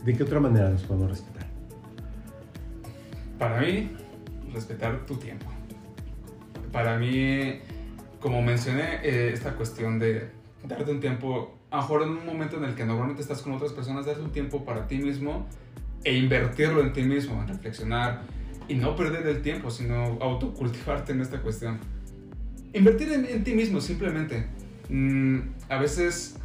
¿De 0.03 0.13
qué 0.13 0.23
otra 0.23 0.39
manera 0.39 0.69
nos 0.69 0.83
podemos 0.83 1.09
respetar? 1.09 1.45
Para 3.39 3.61
mí, 3.61 3.91
respetar 4.53 5.05
tu 5.05 5.15
tiempo. 5.15 5.45
Para 6.71 6.97
mí, 6.97 7.59
como 8.19 8.41
mencioné, 8.41 8.99
eh, 9.03 9.31
esta 9.33 9.55
cuestión 9.55 9.99
de 9.99 10.29
darte 10.63 10.91
un 10.91 10.99
tiempo, 10.99 11.55
a 11.71 11.77
lo 11.77 11.81
mejor 11.81 12.03
en 12.03 12.09
un 12.09 12.25
momento 12.25 12.57
en 12.57 12.65
el 12.65 12.75
que 12.75 12.85
normalmente 12.85 13.21
estás 13.21 13.41
con 13.41 13.53
otras 13.53 13.73
personas, 13.73 14.05
darte 14.05 14.21
un 14.21 14.31
tiempo 14.31 14.63
para 14.63 14.87
ti 14.87 14.97
mismo 14.97 15.47
e 16.03 16.15
invertirlo 16.15 16.81
en 16.81 16.93
ti 16.93 17.03
mismo, 17.03 17.41
en 17.41 17.47
reflexionar 17.47 18.21
y 18.67 18.75
no 18.75 18.95
perder 18.95 19.27
el 19.27 19.41
tiempo, 19.41 19.69
sino 19.71 20.17
autocultivarte 20.21 21.11
en 21.13 21.21
esta 21.21 21.41
cuestión. 21.41 21.79
Invertir 22.73 23.11
en, 23.11 23.25
en 23.25 23.43
ti 23.43 23.53
mismo, 23.53 23.79
simplemente. 23.81 24.47
Mm, 24.89 25.39
a 25.69 25.77
veces 25.77 26.37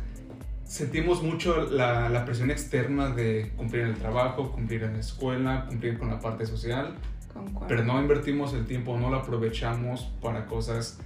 sentimos 0.65 1.23
mucho 1.23 1.69
la, 1.71 2.09
la 2.09 2.25
presión 2.25 2.51
externa 2.51 3.11
de 3.11 3.53
cumplir 3.57 3.83
en 3.83 3.89
el 3.89 3.97
trabajo, 3.97 4.53
cumplir 4.53 4.85
en 4.85 4.93
la 4.95 5.01
escuela, 5.01 5.67
cumplir 5.69 5.99
con 5.99 6.09
la 6.09 6.21
parte 6.21 6.47
social, 6.47 6.95
Concuerdo. 7.35 7.67
pero 7.69 7.85
no 7.85 8.01
invertimos 8.01 8.55
el 8.55 8.67
tiempo, 8.67 8.97
no 8.97 9.11
lo 9.11 9.17
aprovechamos 9.17 10.13
para 10.23 10.47
cosas, 10.47 11.01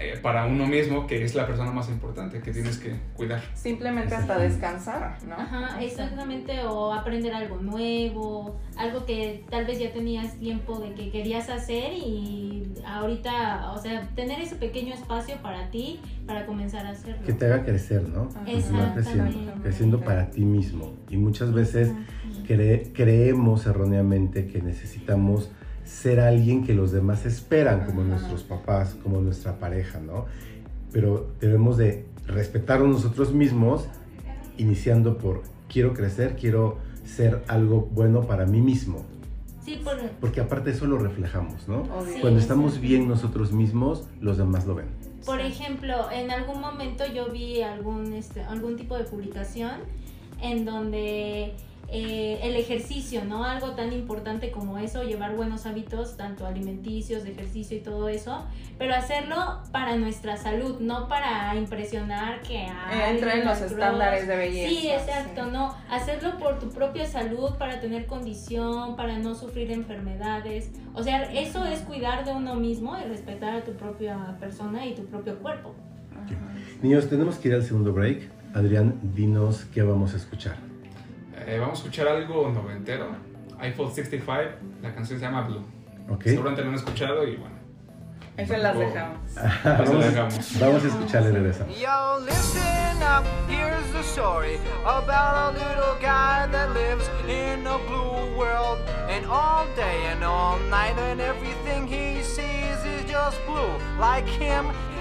eh, 0.00 0.18
para 0.22 0.46
uno 0.46 0.66
mismo, 0.66 1.06
que 1.06 1.22
es 1.22 1.34
la 1.34 1.46
persona 1.46 1.70
más 1.72 1.88
importante 1.90 2.40
que 2.40 2.52
tienes 2.52 2.78
que 2.78 2.96
cuidar. 3.14 3.40
Simplemente 3.54 4.14
hasta 4.14 4.38
descansar, 4.38 5.18
¿no? 5.28 5.34
Ajá, 5.34 5.80
exactamente, 5.82 6.64
o 6.64 6.92
aprender 6.92 7.34
algo 7.34 7.56
nuevo, 7.58 8.56
algo 8.76 9.04
que 9.04 9.44
tal 9.50 9.66
vez 9.66 9.78
ya 9.78 9.92
tenías 9.92 10.36
tiempo 10.38 10.78
de 10.78 10.94
que 10.94 11.10
querías 11.10 11.50
hacer 11.50 11.92
y 11.92 12.72
ahorita, 12.86 13.72
o 13.72 13.78
sea, 13.78 14.08
tener 14.14 14.40
ese 14.40 14.56
pequeño 14.56 14.94
espacio 14.94 15.36
para 15.42 15.70
ti, 15.70 16.00
para 16.26 16.46
comenzar 16.46 16.86
a 16.86 16.90
hacerlo. 16.90 17.22
Que 17.26 17.32
te 17.32 17.44
haga 17.46 17.64
crecer, 17.64 18.08
¿no? 18.08 18.28
Continuar 18.28 18.94
creciendo, 18.94 19.38
creciendo 19.62 20.00
para 20.00 20.30
ti 20.30 20.44
mismo. 20.44 20.94
Y 21.08 21.16
muchas 21.16 21.52
veces 21.52 21.92
cre- 22.48 22.90
creemos 22.94 23.66
erróneamente 23.66 24.46
que 24.46 24.62
necesitamos 24.62 25.50
ser 25.90 26.20
alguien 26.20 26.64
que 26.64 26.72
los 26.72 26.92
demás 26.92 27.26
esperan, 27.26 27.84
como 27.84 28.04
nuestros 28.04 28.44
papás, 28.44 28.96
como 29.02 29.20
nuestra 29.20 29.58
pareja, 29.58 29.98
¿no? 29.98 30.26
Pero 30.92 31.32
debemos 31.40 31.76
de 31.76 32.06
respetarnos 32.26 32.88
nosotros 32.88 33.32
mismos, 33.34 33.86
iniciando 34.56 35.18
por 35.18 35.42
quiero 35.68 35.92
crecer, 35.92 36.36
quiero 36.36 36.78
ser 37.04 37.42
algo 37.48 37.88
bueno 37.92 38.22
para 38.22 38.46
mí 38.46 38.60
mismo, 38.60 39.04
Sí, 39.64 39.78
por, 39.84 39.98
porque 40.20 40.40
aparte 40.40 40.70
eso 40.70 40.86
lo 40.86 40.98
reflejamos, 40.98 41.68
¿no? 41.68 41.84
Sí, 42.06 42.20
Cuando 42.20 42.40
estamos 42.40 42.80
bien 42.80 43.06
nosotros 43.08 43.52
mismos, 43.52 44.04
los 44.20 44.38
demás 44.38 44.66
lo 44.66 44.74
ven. 44.76 44.86
por 45.26 45.40
ejemplo, 45.40 46.10
en 46.10 46.30
algún 46.30 46.60
momento 46.60 47.04
yo 47.12 47.30
vi 47.30 47.62
algún, 47.62 48.12
este, 48.14 48.42
algún 48.42 48.76
tipo 48.76 48.96
de 48.96 49.04
publicación 49.04 49.72
en 50.40 50.64
donde 50.64 51.52
eh, 51.92 52.38
el 52.44 52.54
ejercicio, 52.54 53.24
¿no? 53.24 53.44
Algo 53.44 53.72
tan 53.72 53.92
importante 53.92 54.52
como 54.52 54.78
eso, 54.78 55.02
llevar 55.02 55.34
buenos 55.34 55.66
hábitos, 55.66 56.16
tanto 56.16 56.46
alimenticios, 56.46 57.24
de 57.24 57.32
ejercicio 57.32 57.76
y 57.76 57.80
todo 57.80 58.08
eso, 58.08 58.44
pero 58.78 58.94
hacerlo 58.94 59.60
para 59.72 59.96
nuestra 59.96 60.36
salud, 60.36 60.78
no 60.78 61.08
para 61.08 61.52
impresionar 61.56 62.42
que 62.42 62.58
hay 62.58 63.16
Entra 63.16 63.34
en 63.34 63.44
los 63.44 63.60
estándares 63.60 64.28
de 64.28 64.36
belleza. 64.36 64.68
Sí, 64.68 64.88
exacto, 64.88 65.46
no. 65.46 65.74
Hacerlo 65.90 66.38
por 66.38 66.60
tu 66.60 66.70
propia 66.70 67.06
salud, 67.06 67.56
para 67.58 67.80
tener 67.80 68.06
condición, 68.06 68.94
para 68.94 69.18
no 69.18 69.34
sufrir 69.34 69.72
enfermedades. 69.72 70.70
O 70.94 71.02
sea, 71.02 71.24
eso 71.32 71.64
es 71.64 71.80
cuidar 71.80 72.24
de 72.24 72.30
uno 72.32 72.54
mismo 72.54 72.96
y 72.98 73.08
respetar 73.08 73.54
a 73.56 73.64
tu 73.64 73.72
propia 73.72 74.36
persona 74.38 74.86
y 74.86 74.94
tu 74.94 75.06
propio 75.06 75.38
cuerpo. 75.40 75.74
Ajá. 76.12 76.36
Niños, 76.82 77.08
tenemos 77.08 77.36
que 77.36 77.48
ir 77.48 77.54
al 77.54 77.64
segundo 77.64 77.92
break. 77.92 78.30
Adrián, 78.54 78.94
dinos 79.14 79.64
qué 79.74 79.82
vamos 79.82 80.14
a 80.14 80.18
escuchar. 80.18 80.69
Eh, 81.46 81.58
vamos 81.58 81.78
a 81.78 81.82
escuchar 81.82 82.08
algo 82.08 82.50
noventero, 82.50 83.08
iPhone 83.60 83.92
65, 83.92 84.32
la 84.82 84.94
canción 84.94 85.18
se 85.18 85.24
llama 85.24 85.42
Blue. 85.42 85.64
¿Ok? 86.08 86.24
Seguramente 86.24 86.62
lo 86.62 86.68
han 86.70 86.74
escuchado 86.74 87.26
y 87.26 87.36
bueno. 87.36 87.60
Las 88.36 88.78
dejamos. 88.78 89.18
Vamos, 89.64 90.04
dejamos. 90.04 90.60
vamos 90.60 90.84
a 90.84 90.86
escucharle 90.86 91.28
y 91.28 91.32
regresamos. 91.32 91.78
Yo, 91.78 92.20
listen 92.20 93.02
up, 93.02 93.24
here's 93.48 93.92
the 93.92 94.02
story 94.02 94.58
about 94.84 95.54
a 95.54 95.58
little 95.58 95.94
guy 96.00 96.46
that 96.50 96.72
lives 96.72 97.08
in 97.28 97.66
a 97.66 97.76
blue 97.86 98.38
world. 98.38 98.78
And 99.10 99.26
all 99.26 99.66
day 99.76 100.06
and 100.06 100.24
all 100.24 100.58
night, 100.70 100.96
and 100.98 101.20
everything 101.20 101.86
he 101.86 102.22
sees 102.22 102.82
is 102.84 103.04
just 103.10 103.38
blue. 103.44 103.76
Like 103.98 104.26
him, 104.26 104.66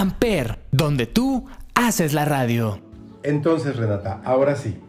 Amper, 0.00 0.58
donde 0.70 1.04
tú 1.04 1.46
haces 1.74 2.14
la 2.14 2.24
radio. 2.24 2.80
Entonces, 3.22 3.76
Renata, 3.76 4.22
ahora 4.24 4.56
sí. 4.56 4.80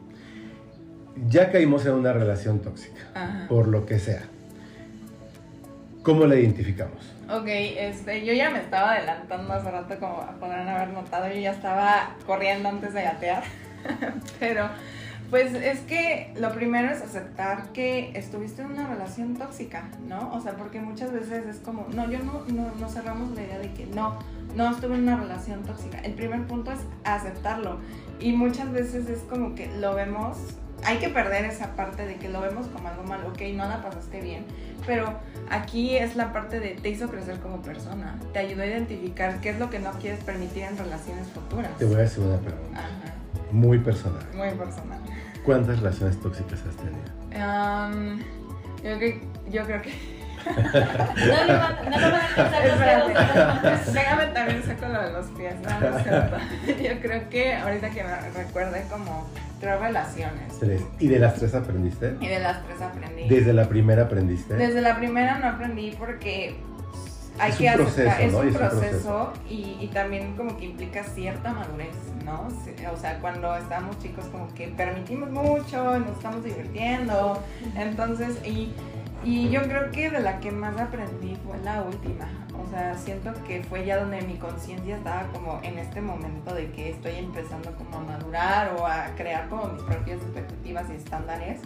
Ya 1.27 1.51
caímos 1.51 1.85
en 1.85 1.95
una 1.95 2.13
relación 2.13 2.61
tóxica, 2.61 3.45
por 3.49 3.67
lo 3.67 3.85
que 3.85 3.99
sea. 3.99 4.23
¿Cómo 6.01 6.25
la 6.25 6.35
identificamos? 6.35 7.13
Ok, 7.29 7.45
este, 7.45 8.25
yo 8.25 8.31
ya 8.31 8.51
me 8.51 8.59
estaba 8.59 8.93
adelantando 8.93 9.51
hace 9.51 9.69
rato, 9.69 9.99
como 9.99 10.25
podrán 10.39 10.69
haber 10.69 10.93
notado, 10.93 11.27
yo 11.27 11.41
ya 11.41 11.51
estaba 11.51 12.15
corriendo 12.25 12.69
antes 12.69 12.93
de 12.93 13.03
gatear. 13.03 13.43
Pero 14.39 14.69
pues 15.31 15.53
es 15.53 15.79
que 15.79 16.33
lo 16.37 16.51
primero 16.51 16.91
es 16.91 17.01
aceptar 17.01 17.71
que 17.71 18.11
estuviste 18.15 18.61
en 18.61 18.71
una 18.71 18.85
relación 18.87 19.35
tóxica, 19.35 19.89
¿no? 20.07 20.29
O 20.33 20.41
sea, 20.41 20.57
porque 20.57 20.81
muchas 20.81 21.13
veces 21.13 21.45
es 21.47 21.55
como, 21.59 21.87
no, 21.93 22.11
yo 22.11 22.19
no, 22.19 22.43
no, 22.53 22.69
no 22.77 22.89
cerramos 22.89 23.33
la 23.33 23.43
idea 23.43 23.57
de 23.57 23.71
que 23.71 23.85
no, 23.85 24.19
no 24.57 24.69
estuve 24.69 24.95
en 24.95 25.03
una 25.03 25.15
relación 25.15 25.63
tóxica. 25.63 25.99
El 25.99 26.15
primer 26.15 26.45
punto 26.47 26.73
es 26.73 26.79
aceptarlo. 27.05 27.79
Y 28.19 28.33
muchas 28.33 28.73
veces 28.73 29.07
es 29.09 29.19
como 29.21 29.55
que 29.55 29.67
lo 29.79 29.95
vemos, 29.95 30.37
hay 30.83 30.97
que 30.97 31.07
perder 31.07 31.45
esa 31.45 31.77
parte 31.77 32.05
de 32.05 32.17
que 32.17 32.27
lo 32.27 32.41
vemos 32.41 32.67
como 32.67 32.89
algo 32.89 33.03
malo, 33.03 33.29
ok, 33.29 33.41
no 33.55 33.69
la 33.69 33.81
pasaste 33.81 34.19
bien, 34.19 34.43
pero 34.85 35.13
aquí 35.49 35.95
es 35.95 36.15
la 36.17 36.33
parte 36.33 36.59
de 36.59 36.71
te 36.71 36.89
hizo 36.89 37.07
crecer 37.07 37.39
como 37.39 37.61
persona, 37.61 38.19
te 38.33 38.39
ayudó 38.39 38.63
a 38.63 38.65
identificar 38.65 39.39
qué 39.39 39.51
es 39.51 39.59
lo 39.59 39.69
que 39.69 39.79
no 39.79 39.91
quieres 39.93 40.23
permitir 40.23 40.63
en 40.63 40.77
relaciones 40.77 41.27
futuras. 41.29 41.75
Te 41.77 41.85
voy 41.85 42.01
a 42.01 42.03
hacer 42.03 42.23
una 42.23 42.37
pregunta, 42.37 42.79
Ajá, 42.79 43.13
muy 43.51 43.79
personal. 43.79 44.23
muy 44.35 44.49
personal. 44.51 44.99
¿Cuántas 45.45 45.79
relaciones 45.79 46.19
tóxicas 46.19 46.59
has 46.65 46.75
tenido? 46.75 47.45
Am, 47.45 48.19
yo, 48.83 48.97
creo, 48.97 49.15
yo 49.49 49.63
creo 49.65 49.81
que... 49.81 50.21
No 50.43 50.53
no 50.53 52.09
los 52.09 52.23
Espérate, 52.31 53.13
dedos. 53.13 53.93
déjame 53.93 54.25
también 54.27 54.63
saco 54.63 54.87
lo 54.87 55.01
de 55.03 55.11
los 55.13 55.25
pies, 55.27 55.53
no, 55.61 55.79
no 55.79 55.97
es 55.97 56.03
cierto. 56.03 56.37
Yo 56.67 56.99
creo 57.01 57.29
que 57.29 57.55
ahorita 57.55 57.89
que 57.91 58.03
me 58.03 58.43
recuerde 58.43 58.83
como 58.89 59.27
tres 59.59 59.79
relaciones. 59.79 60.59
Tres. 60.59 60.81
¿Y 60.99 61.07
de 61.07 61.19
las 61.19 61.35
tres 61.35 61.53
aprendiste? 61.53 62.15
Y 62.19 62.27
de 62.27 62.39
las 62.39 62.63
tres 62.65 62.81
aprendí. 62.81 63.27
¿Desde 63.29 63.53
la 63.53 63.69
primera 63.69 64.03
aprendiste? 64.03 64.55
Desde 64.55 64.81
la 64.81 64.95
primera 64.97 65.37
no 65.37 65.47
aprendí 65.47 65.95
porque 65.97 66.55
hay 67.39 67.51
Es 67.51 67.57
que 67.57 67.63
un 67.65 67.81
aceptar, 67.87 68.21
es 68.21 68.33
¿no? 68.33 68.39
un 68.39 68.47
Es 68.47 68.53
un 68.53 68.59
proceso, 68.59 68.89
proceso. 68.89 69.33
Y, 69.49 69.77
y 69.79 69.87
también 69.93 70.35
como 70.35 70.57
que 70.57 70.65
implica 70.65 71.03
cierta 71.03 71.53
madurez, 71.53 71.95
¿no? 72.25 72.47
O 72.93 72.97
sea, 72.97 73.19
cuando 73.19 73.55
estábamos 73.55 73.97
chicos 73.99 74.25
como 74.25 74.47
que 74.53 74.67
permitimos 74.69 75.29
mucho, 75.31 75.99
nos 75.99 76.11
estamos 76.11 76.43
divirtiendo, 76.43 77.41
entonces, 77.75 78.45
y, 78.45 78.73
y 79.23 79.49
yo 79.49 79.61
creo 79.63 79.91
que 79.91 80.09
de 80.09 80.19
la 80.19 80.39
que 80.39 80.51
más 80.51 80.77
aprendí 80.79 81.35
fue 81.45 81.57
la 81.59 81.81
última, 81.83 82.27
o 82.53 82.69
sea, 82.69 82.95
siento 82.97 83.33
que 83.47 83.63
fue 83.63 83.85
ya 83.85 83.97
donde 83.99 84.21
mi 84.21 84.35
conciencia 84.37 84.97
estaba 84.97 85.23
como 85.33 85.59
en 85.63 85.79
este 85.79 86.01
momento 86.01 86.53
de 86.53 86.71
que 86.71 86.91
estoy 86.91 87.15
empezando 87.15 87.71
como 87.75 87.97
a 87.97 88.01
madurar 88.01 88.75
o 88.77 88.85
a 88.85 89.07
crear 89.15 89.47
como 89.49 89.67
mis 89.67 89.81
propias 89.83 90.21
expectativas 90.21 90.85
y 90.91 90.95
estándares. 90.95 91.61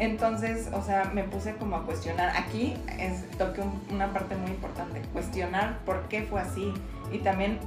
Entonces, 0.00 0.70
o 0.72 0.82
sea, 0.82 1.10
me 1.14 1.24
puse 1.24 1.54
como 1.56 1.76
a 1.76 1.84
cuestionar. 1.84 2.30
Aquí 2.36 2.74
es, 2.98 3.28
toqué 3.36 3.60
un- 3.60 3.80
una 3.94 4.12
parte 4.12 4.34
muy 4.34 4.50
importante, 4.50 5.02
cuestionar 5.12 5.78
por 5.84 6.08
qué 6.08 6.22
fue 6.22 6.40
así 6.40 6.72
y 7.12 7.18
también 7.18 7.58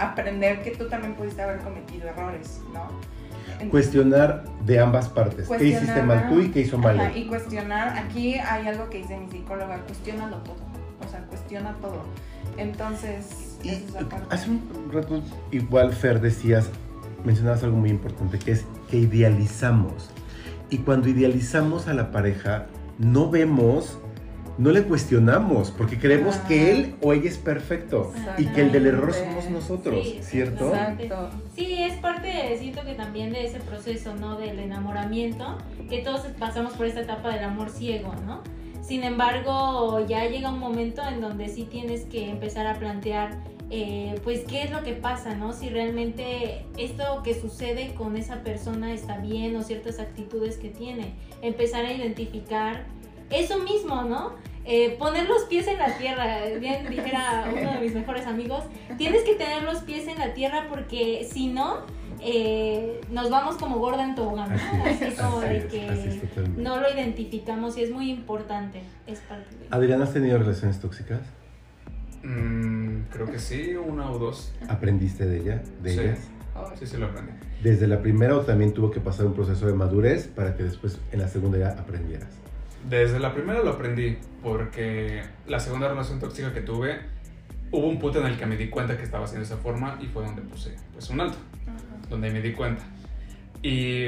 aprender 0.00 0.62
que 0.62 0.72
tú 0.72 0.88
también 0.88 1.14
pudiste 1.14 1.40
haber 1.42 1.58
cometido 1.60 2.08
errores, 2.08 2.60
¿no? 2.74 2.88
Entonces, 3.52 3.70
Cuestionar 3.70 4.44
de 4.66 4.80
ambas 4.80 5.08
partes. 5.10 5.48
¿Qué 5.48 5.64
hiciste 5.64 6.02
mal 6.02 6.28
tú 6.28 6.40
y 6.40 6.50
qué 6.50 6.60
hizo 6.62 6.76
mal 6.78 6.98
Ajá, 6.98 7.10
él? 7.10 7.18
y 7.18 7.26
cuestionar, 7.28 7.96
aquí 7.98 8.34
hay 8.34 8.66
algo 8.66 8.88
que 8.90 8.98
dice 8.98 9.16
mi 9.18 9.30
psicóloga, 9.30 9.78
cuestiónalo 9.82 10.38
todo, 10.38 10.56
o 11.06 11.08
sea, 11.08 11.20
cuestiona 11.26 11.74
todo. 11.80 12.02
Entonces, 12.56 13.58
Y 13.62 13.68
es 13.70 13.82
hace 14.30 14.50
un 14.50 14.90
rato, 14.92 15.22
igual 15.50 15.92
Fer 15.92 16.20
decías, 16.20 16.68
mencionabas 17.24 17.62
algo 17.62 17.76
muy 17.76 17.90
importante, 17.90 18.38
que 18.38 18.52
es 18.52 18.64
que 18.90 18.96
idealizamos. 18.96 20.10
Y 20.70 20.78
cuando 20.78 21.08
idealizamos 21.08 21.88
a 21.88 21.94
la 21.94 22.10
pareja, 22.10 22.66
no 22.98 23.28
vemos, 23.30 23.98
no 24.58 24.70
le 24.70 24.82
cuestionamos, 24.84 25.70
porque 25.70 25.98
creemos 25.98 26.36
Ah. 26.36 26.44
que 26.48 26.70
él 26.70 26.94
o 27.02 27.12
ella 27.12 27.28
es 27.28 27.38
perfecto 27.38 28.12
y 28.38 28.46
que 28.46 28.60
el 28.60 28.72
del 28.72 28.86
error 28.86 29.12
somos 29.12 29.48
nosotros, 29.50 30.04
Sí, 30.06 30.18
¿cierto? 30.22 30.68
Exacto. 30.68 31.30
Sí, 31.56 31.82
es 31.82 31.94
parte, 31.98 32.56
siento 32.58 32.82
que 32.84 32.94
también 32.94 33.32
de 33.32 33.46
ese 33.46 33.58
proceso, 33.60 34.14
¿no? 34.16 34.36
Del 34.38 34.58
enamoramiento, 34.58 35.56
que 35.88 35.98
todos 36.02 36.20
pasamos 36.38 36.74
por 36.74 36.86
esta 36.86 37.00
etapa 37.00 37.30
del 37.34 37.44
amor 37.44 37.70
ciego, 37.70 38.14
¿no? 38.26 38.42
Sin 38.82 39.02
embargo, 39.04 40.04
ya 40.06 40.26
llega 40.28 40.50
un 40.52 40.58
momento 40.58 41.02
en 41.08 41.20
donde 41.20 41.48
sí 41.48 41.64
tienes 41.70 42.02
que 42.06 42.28
empezar 42.30 42.66
a 42.66 42.74
plantear, 42.78 43.38
eh, 43.72 44.20
pues, 44.24 44.40
qué 44.40 44.64
es 44.64 44.70
lo 44.72 44.82
que 44.82 44.94
pasa, 44.94 45.34
¿no? 45.36 45.52
Si 45.52 45.68
realmente 45.68 46.66
esto 46.76 47.22
que 47.22 47.40
sucede 47.40 47.94
con 47.94 48.16
esa 48.16 48.42
persona 48.42 48.92
está 48.92 49.18
bien 49.18 49.54
o 49.54 49.62
ciertas 49.62 50.00
actitudes 50.00 50.56
que 50.56 50.70
tiene. 50.70 51.14
Empezar 51.40 51.84
a 51.84 51.92
identificar 51.92 52.84
eso 53.30 53.58
mismo, 53.60 54.02
¿no? 54.02 54.32
Eh, 54.64 54.96
poner 54.98 55.28
los 55.28 55.44
pies 55.44 55.68
en 55.68 55.78
la 55.78 55.96
tierra, 55.96 56.46
bien 56.58 56.90
dijera 56.90 57.48
uno 57.56 57.72
de 57.72 57.80
mis 57.80 57.94
mejores 57.94 58.26
amigos, 58.26 58.64
tienes 58.98 59.22
que 59.22 59.34
tener 59.36 59.62
los 59.62 59.78
pies 59.78 60.08
en 60.08 60.18
la 60.18 60.34
tierra 60.34 60.66
porque 60.68 61.26
si 61.30 61.46
no, 61.46 61.78
eh, 62.20 63.00
nos 63.10 63.30
vamos 63.30 63.56
como 63.56 63.78
gorda 63.78 64.04
en 64.04 64.16
tobogán, 64.16 64.50
¿no? 64.50 64.84
Así 64.84 65.16
como 65.16 65.40
de 65.40 65.66
que 65.68 65.86
es 65.86 66.56
no 66.56 66.78
lo 66.78 66.92
identificamos 66.92 67.78
y 67.78 67.84
es 67.84 67.90
muy 67.90 68.10
importante, 68.10 68.82
es 69.06 69.20
parte 69.20 69.56
de 69.56 69.66
Adrián, 69.70 70.02
¿has 70.02 70.12
tenido 70.12 70.38
relaciones 70.38 70.80
tóxicas? 70.80 71.20
Mm, 72.22 73.02
creo 73.12 73.26
que 73.30 73.38
sí, 73.38 73.74
una 73.74 74.10
o 74.10 74.18
dos. 74.18 74.52
¿Aprendiste 74.68 75.26
de 75.26 75.38
ella, 75.40 75.62
de 75.82 75.90
Sí. 75.90 76.00
ellas? 76.00 76.18
Oh, 76.54 76.70
Sí, 76.78 76.86
sí 76.86 76.96
lo 76.98 77.06
aprendí. 77.06 77.32
¿Desde 77.62 77.86
la 77.86 78.00
primera 78.02 78.36
o 78.36 78.40
también 78.40 78.72
tuvo 78.74 78.90
que 78.90 79.00
pasar 79.00 79.26
un 79.26 79.34
proceso 79.34 79.66
de 79.66 79.72
madurez 79.72 80.26
para 80.28 80.54
que 80.56 80.62
después 80.64 80.98
en 81.12 81.20
la 81.20 81.28
segunda 81.28 81.58
ya 81.58 81.68
aprendieras? 81.70 82.28
Desde 82.88 83.18
la 83.20 83.32
primera 83.34 83.62
lo 83.62 83.70
aprendí 83.70 84.18
porque 84.42 85.22
la 85.46 85.60
segunda 85.60 85.88
relación 85.88 86.18
tóxica 86.18 86.52
que 86.52 86.60
tuve 86.62 86.98
hubo 87.70 87.86
un 87.88 87.98
punto 87.98 88.20
en 88.20 88.26
el 88.26 88.36
que 88.38 88.46
me 88.46 88.56
di 88.56 88.68
cuenta 88.68 88.96
que 88.96 89.04
estaba 89.04 89.24
haciendo 89.24 89.44
esa 89.44 89.56
forma 89.58 89.98
y 90.00 90.06
fue 90.06 90.24
donde 90.24 90.42
puse 90.42 90.74
pues 90.92 91.08
un 91.10 91.20
alto, 91.20 91.38
donde 92.08 92.30
me 92.30 92.40
di 92.42 92.52
cuenta. 92.52 92.82
Y 93.62 94.06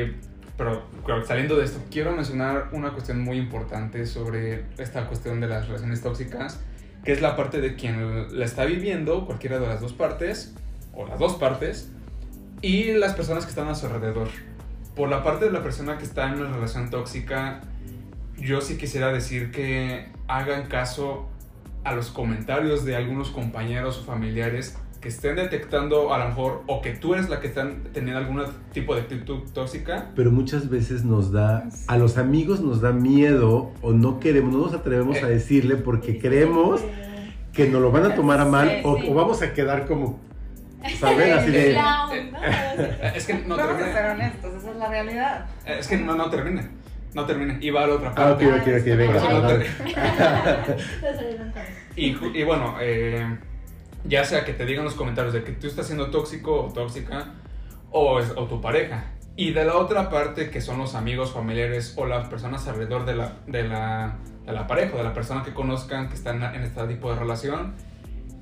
pero 0.56 0.82
saliendo 1.26 1.56
de 1.56 1.64
esto 1.64 1.80
quiero 1.90 2.12
mencionar 2.14 2.68
una 2.72 2.92
cuestión 2.92 3.20
muy 3.20 3.36
importante 3.38 4.04
sobre 4.06 4.64
esta 4.78 5.06
cuestión 5.06 5.40
de 5.40 5.48
las 5.48 5.66
relaciones 5.68 6.00
tóxicas, 6.02 6.60
que 7.04 7.12
es 7.12 7.20
la 7.20 7.36
parte 7.36 7.60
de 7.60 7.74
quien 7.74 8.38
la 8.38 8.44
está 8.44 8.64
viviendo, 8.64 9.26
cualquiera 9.26 9.58
de 9.58 9.66
las 9.66 9.80
dos 9.80 9.92
partes 9.92 10.54
o 10.94 11.06
las 11.06 11.18
dos 11.18 11.34
partes 11.34 11.90
y 12.60 12.92
las 12.92 13.14
personas 13.14 13.44
que 13.44 13.50
están 13.50 13.68
a 13.68 13.74
su 13.74 13.86
alrededor. 13.86 14.28
Por 14.94 15.08
la 15.08 15.22
parte 15.24 15.46
de 15.46 15.50
la 15.50 15.62
persona 15.62 15.98
que 15.98 16.04
está 16.04 16.28
en 16.28 16.40
una 16.40 16.52
relación 16.52 16.90
tóxica, 16.90 17.60
yo 18.38 18.60
sí 18.60 18.76
quisiera 18.76 19.12
decir 19.12 19.50
que 19.50 20.08
hagan 20.28 20.66
caso 20.68 21.28
a 21.84 21.94
los 21.94 22.10
comentarios 22.10 22.84
de 22.84 22.94
algunos 22.94 23.30
compañeros 23.30 23.98
o 23.98 24.04
familiares 24.04 24.76
que 25.02 25.08
estén 25.08 25.34
detectando 25.36 26.14
a 26.14 26.18
lo 26.18 26.26
mejor 26.28 26.62
o 26.68 26.80
que 26.80 26.92
tú 26.92 27.14
eres 27.14 27.28
la 27.28 27.40
que 27.40 27.48
están 27.48 27.82
teniendo 27.92 28.18
algún 28.20 28.42
tipo 28.72 28.94
de 28.94 29.02
actitud 29.02 29.40
tóxica. 29.52 30.10
Pero 30.14 30.30
muchas 30.30 30.70
veces 30.70 31.04
nos 31.04 31.32
da, 31.32 31.68
a 31.88 31.98
los 31.98 32.16
amigos 32.18 32.60
nos 32.60 32.80
da 32.80 32.92
miedo 32.92 33.72
o 33.82 33.92
no 33.92 34.20
queremos, 34.20 34.52
no 34.54 34.60
nos 34.60 34.74
atrevemos 34.74 35.16
a 35.22 35.28
Eh. 35.28 35.34
decirle 35.34 35.76
porque 35.76 36.18
creemos 36.18 36.80
que 37.52 37.68
nos 37.68 37.82
lo 37.82 37.90
van 37.90 38.06
a 38.06 38.14
tomar 38.14 38.40
a 38.40 38.44
mal 38.46 38.68
Sí, 38.68 38.76
o, 38.84 38.96
sí. 38.96 39.08
o 39.10 39.14
vamos 39.14 39.42
a 39.42 39.52
quedar 39.52 39.86
como, 39.86 40.20
¿saben? 40.98 41.32
Así 41.32 41.50
de... 41.50 41.72
Clown, 41.72 42.32
¿no? 42.32 42.38
Es 43.14 43.26
que 43.26 43.34
no 43.34 43.56
Vamos 43.56 43.74
a 43.74 43.78
ser 43.84 43.92
termine. 43.92 44.10
honestos, 44.12 44.54
esa 44.54 44.70
es 44.70 44.76
la 44.76 44.88
realidad. 44.88 45.46
Es 45.66 45.88
que 45.88 45.96
no, 45.98 46.14
no 46.14 46.30
termine. 46.30 46.62
No 47.14 47.26
termine. 47.26 47.58
Y 47.60 47.68
va 47.70 47.84
a 47.84 47.86
la 47.88 47.94
otra 47.96 48.12
Ah, 48.16 48.32
ok, 48.32 48.40
parte. 48.42 48.74
ok, 48.76 48.80
ok, 48.80 48.86
venga. 48.96 49.16
Eso 49.18 49.30
no 49.32 49.40
dale. 49.42 49.66
Y, 51.96 52.16
y 52.38 52.42
bueno, 52.44 52.76
eh, 52.80 53.36
ya 54.04 54.24
sea 54.24 54.44
que 54.44 54.52
te 54.52 54.66
digan 54.66 54.84
los 54.84 54.94
comentarios 54.94 55.32
de 55.34 55.44
que 55.44 55.52
tú 55.52 55.66
estás 55.66 55.86
siendo 55.86 56.10
tóxico 56.10 56.62
o 56.64 56.72
tóxica, 56.72 57.34
o, 57.90 58.18
es- 58.20 58.32
o 58.36 58.46
tu 58.46 58.60
pareja. 58.60 59.04
Y 59.36 59.52
de 59.52 59.64
la 59.64 59.76
otra 59.76 60.10
parte, 60.10 60.50
que 60.50 60.60
son 60.60 60.78
los 60.78 60.94
amigos, 60.94 61.32
familiares 61.32 61.94
o 61.96 62.04
las 62.06 62.28
personas 62.28 62.66
alrededor 62.68 63.06
de 63.06 63.14
la, 63.14 63.32
de 63.46 63.62
la, 63.62 64.18
de 64.44 64.52
la 64.52 64.66
pareja, 64.66 64.94
o 64.94 64.98
de 64.98 65.04
la 65.04 65.14
persona 65.14 65.42
que 65.42 65.54
conozcan 65.54 66.08
que 66.08 66.14
están 66.14 66.42
en 66.54 66.62
este 66.62 66.86
tipo 66.86 67.10
de 67.12 67.18
relación, 67.18 67.74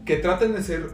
que 0.05 0.17
traten 0.17 0.53
de 0.55 0.63
ser 0.63 0.91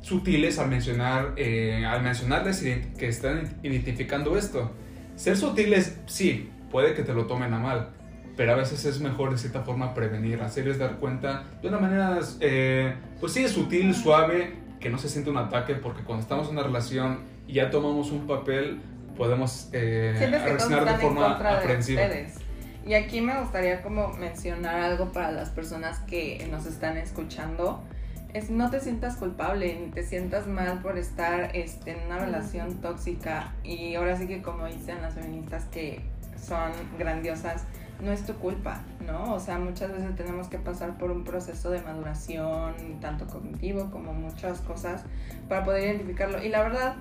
sutiles 0.00 0.58
al 0.58 0.68
mencionar, 0.68 1.32
eh, 1.36 1.84
al 1.86 2.02
mencionarles 2.02 2.60
que 2.98 3.08
están 3.08 3.58
identificando 3.62 4.36
esto. 4.38 4.70
Ser 5.16 5.36
sutiles, 5.36 5.98
sí, 6.06 6.50
puede 6.70 6.94
que 6.94 7.02
te 7.02 7.12
lo 7.14 7.26
tomen 7.26 7.52
a 7.54 7.58
mal, 7.58 7.90
pero 8.36 8.52
a 8.52 8.56
veces 8.56 8.84
es 8.84 9.00
mejor 9.00 9.30
de 9.30 9.38
cierta 9.38 9.62
forma 9.62 9.94
prevenir, 9.94 10.42
hacerles 10.42 10.78
dar 10.78 10.96
cuenta 10.96 11.44
de 11.62 11.68
una 11.68 11.78
manera, 11.78 12.18
eh, 12.40 12.94
pues 13.20 13.32
sí, 13.32 13.46
sutil, 13.48 13.94
suave, 13.94 14.54
que 14.80 14.90
no 14.90 14.98
se 14.98 15.08
siente 15.08 15.30
un 15.30 15.36
ataque, 15.36 15.74
porque 15.74 16.02
cuando 16.02 16.22
estamos 16.22 16.48
en 16.48 16.54
una 16.54 16.62
relación 16.62 17.20
y 17.46 17.54
ya 17.54 17.70
tomamos 17.70 18.10
un 18.10 18.26
papel, 18.26 18.80
podemos 19.16 19.68
eh, 19.72 20.14
reaccionar 20.18 20.84
de 20.84 20.94
forma 20.98 21.28
contra 21.28 21.52
de 21.52 21.58
aprensiva. 21.58 22.02
ustedes. 22.02 22.34
Y 22.86 22.94
aquí 22.94 23.20
me 23.20 23.40
gustaría 23.40 23.80
como 23.82 24.08
mencionar 24.14 24.80
algo 24.80 25.10
para 25.12 25.32
las 25.32 25.48
personas 25.48 26.00
que 26.00 26.46
nos 26.50 26.66
están 26.66 26.98
escuchando. 26.98 27.82
Es 28.34 28.50
no 28.50 28.68
te 28.68 28.80
sientas 28.80 29.16
culpable, 29.16 29.78
ni 29.80 29.90
te 29.90 30.02
sientas 30.02 30.46
mal 30.46 30.82
por 30.82 30.98
estar 30.98 31.54
este, 31.56 31.92
en 31.92 32.06
una 32.06 32.18
relación 32.18 32.74
tóxica. 32.82 33.54
Y 33.62 33.94
ahora 33.94 34.18
sí 34.18 34.26
que 34.26 34.42
como 34.42 34.66
dicen 34.66 35.00
las 35.00 35.14
feministas 35.14 35.64
que 35.66 36.02
son 36.36 36.72
grandiosas, 36.98 37.64
no 38.04 38.12
es 38.12 38.24
tu 38.24 38.34
culpa, 38.34 38.82
¿no? 39.06 39.34
O 39.34 39.40
sea, 39.40 39.58
muchas 39.58 39.90
veces 39.90 40.14
tenemos 40.16 40.48
que 40.48 40.58
pasar 40.58 40.98
por 40.98 41.10
un 41.10 41.24
proceso 41.24 41.70
de 41.70 41.80
maduración, 41.80 42.74
tanto 43.00 43.26
cognitivo 43.26 43.90
como 43.90 44.12
muchas 44.12 44.60
cosas, 44.60 45.02
para 45.48 45.64
poder 45.64 45.84
identificarlo. 45.84 46.42
Y 46.42 46.48
la 46.48 46.62
verdad, 46.62 46.96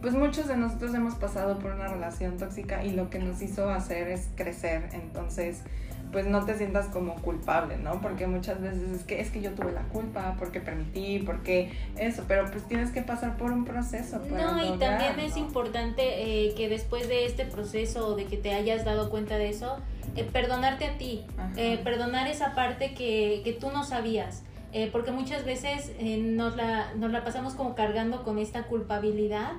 pues 0.00 0.14
muchos 0.14 0.48
de 0.48 0.56
nosotros 0.56 0.94
hemos 0.94 1.14
pasado 1.14 1.58
por 1.58 1.72
una 1.72 1.88
relación 1.88 2.36
tóxica 2.36 2.84
y 2.84 2.90
lo 2.90 3.10
que 3.10 3.18
nos 3.18 3.40
hizo 3.42 3.70
hacer 3.70 4.08
es 4.08 4.28
crecer. 4.36 4.90
Entonces, 4.92 5.62
pues 6.12 6.26
no 6.26 6.44
te 6.44 6.56
sientas 6.56 6.86
como 6.86 7.14
culpable, 7.16 7.76
¿no? 7.76 8.00
Porque 8.00 8.26
muchas 8.26 8.60
veces 8.60 8.82
es 8.90 9.04
que 9.04 9.20
es 9.20 9.30
que 9.30 9.40
yo 9.40 9.52
tuve 9.52 9.72
la 9.72 9.82
culpa, 9.82 10.36
porque 10.38 10.60
permití, 10.60 11.20
porque 11.20 11.70
eso, 11.96 12.24
pero 12.26 12.50
pues 12.50 12.66
tienes 12.68 12.90
que 12.90 13.02
pasar 13.02 13.36
por 13.36 13.52
un 13.52 13.64
proceso. 13.64 14.20
para 14.22 14.52
No, 14.52 14.64
y 14.64 14.68
lograr, 14.70 14.98
también 14.98 15.26
es 15.26 15.36
¿no? 15.36 15.42
importante 15.42 16.02
eh, 16.02 16.54
que 16.54 16.68
después 16.68 17.08
de 17.08 17.26
este 17.26 17.44
proceso 17.44 18.16
de 18.16 18.24
que 18.24 18.36
te 18.36 18.52
hayas 18.54 18.84
dado 18.84 19.10
cuenta 19.10 19.36
de 19.36 19.48
eso, 19.50 19.78
eh, 20.16 20.24
perdonarte 20.24 20.86
a 20.86 20.98
ti, 20.98 21.24
eh, 21.56 21.78
perdonar 21.84 22.26
esa 22.28 22.54
parte 22.54 22.94
que, 22.94 23.42
que 23.44 23.52
tú 23.52 23.70
no 23.70 23.84
sabías. 23.84 24.42
Eh, 24.72 24.90
porque 24.92 25.12
muchas 25.12 25.46
veces 25.46 25.92
eh, 25.98 26.18
nos, 26.18 26.54
la, 26.54 26.92
nos 26.94 27.10
la 27.10 27.24
pasamos 27.24 27.54
como 27.54 27.74
cargando 27.74 28.22
con 28.22 28.38
esta 28.38 28.64
culpabilidad 28.64 29.52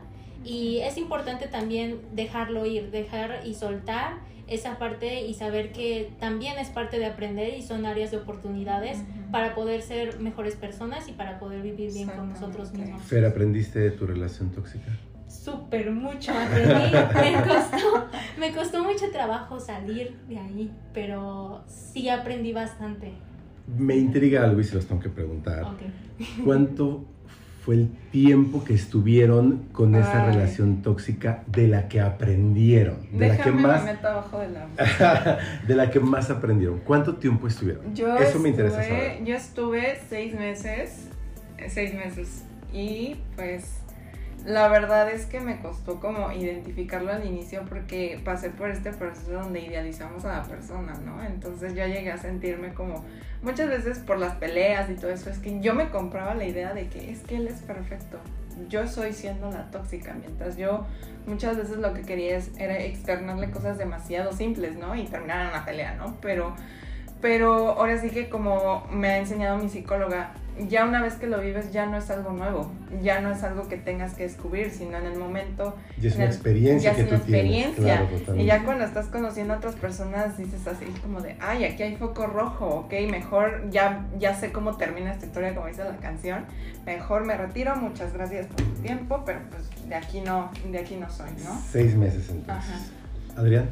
y 0.45 0.79
es 0.79 0.97
importante 0.97 1.47
también 1.47 1.99
dejarlo 2.11 2.65
ir, 2.67 2.91
dejar 2.91 3.41
y 3.43 3.55
soltar 3.55 4.17
esa 4.49 4.77
parte 4.77 5.25
y 5.25 5.33
saber 5.33 5.71
que 5.71 6.11
también 6.19 6.57
es 6.57 6.69
parte 6.69 6.99
de 6.99 7.05
aprender 7.05 7.53
y 7.53 7.61
son 7.61 7.85
áreas 7.85 8.11
de 8.11 8.17
oportunidades 8.17 8.99
para 9.31 9.55
poder 9.55 9.81
ser 9.81 10.19
mejores 10.19 10.55
personas 10.55 11.07
y 11.07 11.13
para 11.13 11.39
poder 11.39 11.61
vivir 11.61 11.93
bien 11.93 12.09
con 12.09 12.29
nosotros 12.29 12.73
mismos. 12.73 13.01
Fer, 13.03 13.25
¿aprendiste 13.25 13.79
de 13.79 13.91
tu 13.91 14.05
relación 14.05 14.51
tóxica? 14.51 14.91
Súper 15.27 15.91
mucho 15.91 16.31
aprendí, 16.37 16.91
me 16.91 17.43
costó, 17.43 18.07
me 18.39 18.51
costó 18.51 18.83
mucho 18.83 19.11
trabajo 19.11 19.59
salir 19.59 20.15
de 20.27 20.39
ahí, 20.39 20.71
pero 20.93 21.63
sí 21.67 22.09
aprendí 22.09 22.51
bastante. 22.51 23.13
Me 23.77 23.95
intriga 23.95 24.43
algo 24.43 24.59
y 24.59 24.63
se 24.63 24.75
los 24.75 24.87
tengo 24.87 24.99
que 24.99 25.09
preguntar. 25.09 25.63
Ok. 25.63 25.81
¿Cuánto 26.43 27.05
fue 27.63 27.75
el 27.75 27.89
tiempo 28.11 28.63
que 28.63 28.73
estuvieron 28.73 29.65
con 29.71 29.95
esa 29.95 30.25
relación 30.25 30.81
tóxica 30.81 31.43
de 31.47 31.67
la 31.67 31.87
que 31.87 32.01
aprendieron? 32.01 32.97
De 33.11 33.27
la 33.29 33.37
que 33.37 33.43
Déjame 33.51 33.61
más 33.61 33.83
me 33.83 33.93
meto 33.93 34.07
abajo 34.07 34.39
de 34.39 34.49
la 34.49 35.39
de 35.67 35.75
la 35.75 35.89
que 35.89 35.99
más 35.99 36.29
aprendieron. 36.29 36.79
¿Cuánto 36.79 37.15
tiempo 37.15 37.47
estuvieron? 37.47 37.93
Yo 37.93 38.17
Eso 38.17 38.39
me 38.39 38.49
interesa 38.49 38.83
saber. 38.83 39.23
Yo 39.23 39.35
estuve 39.35 39.99
seis 40.09 40.33
meses, 40.33 41.09
seis 41.67 41.93
meses, 41.93 42.43
y 42.73 43.17
pues 43.35 43.79
la 44.45 44.67
verdad 44.67 45.09
es 45.09 45.25
que 45.25 45.41
me 45.41 45.59
costó 45.59 45.99
como 45.99 46.31
identificarlo 46.31 47.11
al 47.11 47.25
inicio 47.25 47.65
porque 47.67 48.19
pasé 48.23 48.49
por 48.49 48.69
este 48.69 48.91
proceso 48.91 49.31
donde 49.31 49.61
idealizamos 49.61 50.25
a 50.25 50.39
la 50.39 50.43
persona, 50.43 50.93
¿no? 51.05 51.23
Entonces 51.23 51.73
yo 51.75 51.85
llegué 51.85 52.11
a 52.11 52.17
sentirme 52.17 52.73
como 52.73 53.03
muchas 53.41 53.69
veces 53.69 53.99
por 53.99 54.17
las 54.17 54.35
peleas 54.35 54.89
y 54.89 54.95
todo 54.95 55.11
eso, 55.11 55.29
es 55.29 55.39
que 55.39 55.59
yo 55.59 55.73
me 55.73 55.89
compraba 55.89 56.35
la 56.35 56.45
idea 56.45 56.73
de 56.73 56.87
que 56.87 57.11
es 57.11 57.19
que 57.21 57.37
él 57.37 57.47
es 57.47 57.61
perfecto. 57.61 58.17
Yo 58.67 58.87
soy 58.87 59.13
siendo 59.13 59.49
la 59.49 59.71
tóxica, 59.71 60.13
mientras 60.13 60.57
yo 60.57 60.85
muchas 61.25 61.57
veces 61.57 61.77
lo 61.77 61.93
que 61.93 62.01
quería 62.01 62.37
es, 62.37 62.51
era 62.57 62.77
externarle 62.79 63.51
cosas 63.51 63.77
demasiado 63.77 64.33
simples, 64.33 64.75
¿no? 64.75 64.95
Y 64.95 65.05
terminar 65.05 65.43
en 65.43 65.49
una 65.49 65.65
pelea, 65.65 65.95
¿no? 65.95 66.17
Pero 66.21 66.55
pero 67.21 67.69
ahora 67.79 67.99
sí 67.99 68.09
que 68.09 68.29
como 68.29 68.85
me 68.91 69.09
ha 69.09 69.17
enseñado 69.17 69.57
mi 69.57 69.69
psicóloga, 69.69 70.31
ya 70.67 70.83
una 70.85 71.01
vez 71.01 71.13
que 71.13 71.25
lo 71.27 71.39
vives 71.39 71.71
ya 71.71 71.85
no 71.85 71.97
es 71.97 72.09
algo 72.09 72.31
nuevo, 72.33 72.69
ya 73.01 73.21
no 73.21 73.31
es 73.31 73.43
algo 73.43 73.69
que 73.69 73.77
tengas 73.77 74.13
que 74.15 74.23
descubrir, 74.23 74.71
sino 74.71 74.97
en 74.97 75.05
el 75.05 75.17
momento 75.17 75.73
Y 76.01 76.07
es 76.07 76.15
una 76.15 76.25
el- 76.25 76.31
experiencia 76.31 76.91
ya 76.91 76.95
que 76.97 77.03
es 77.03 77.09
tú 77.09 77.15
una 77.15 77.23
tienes. 77.23 77.65
experiencia. 77.67 78.07
Claro, 78.25 78.41
y 78.41 78.45
ya 78.45 78.63
cuando 78.65 78.83
estás 78.83 79.05
conociendo 79.07 79.53
a 79.53 79.57
otras 79.57 79.75
personas 79.75 80.37
dices 80.37 80.67
así 80.67 80.83
como 81.01 81.21
de, 81.21 81.37
ay, 81.39 81.63
aquí 81.63 81.83
hay 81.83 81.95
foco 81.95 82.27
rojo, 82.27 82.65
ok, 82.67 82.93
mejor 83.09 83.69
ya, 83.69 84.05
ya 84.17 84.35
sé 84.35 84.51
cómo 84.51 84.75
termina 84.75 85.13
esta 85.13 85.27
historia 85.27 85.55
como 85.55 85.67
dice 85.67 85.85
la 85.85 85.95
canción, 85.97 86.43
mejor 86.85 87.25
me 87.25 87.37
retiro, 87.37 87.75
muchas 87.77 88.11
gracias 88.11 88.47
por 88.47 88.57
tu 88.57 88.81
tiempo, 88.81 89.23
pero 89.25 89.39
pues 89.49 89.63
de 89.87 89.95
aquí 89.95 90.19
no, 90.19 90.51
de 90.69 90.77
aquí 90.79 90.97
no 90.97 91.09
soy, 91.09 91.29
¿no? 91.41 91.57
Seis 91.71 91.95
meses 91.95 92.29
entonces. 92.29 92.69
Ajá. 92.69 93.39
Adrián, 93.41 93.69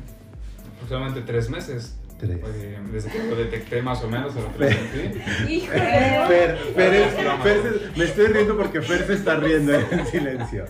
Aproximadamente 0.75 1.21
tres 1.23 1.49
meses. 1.49 1.97
Tres. 2.17 2.37
eh, 2.43 2.77
desde 2.91 3.09
que 3.11 3.19
lo 3.23 3.35
detecté 3.35 3.81
más 3.81 4.03
o 4.03 4.07
menos 4.07 4.33
a 4.35 4.39
lo 4.39 4.69
sentí. 4.69 5.19
Híjole. 5.53 5.79
Fer, 6.27 6.57
Fer, 6.75 6.93
es- 6.93 7.17
broma. 7.17 7.43
Fer 7.43 7.61
se- 7.61 7.99
me 7.99 8.05
estoy 8.05 8.27
riendo 8.27 8.57
porque 8.57 8.81
Fer 8.81 9.05
se 9.05 9.13
está 9.13 9.35
riendo 9.35 9.73
en 9.73 10.05
silencio. 10.07 10.65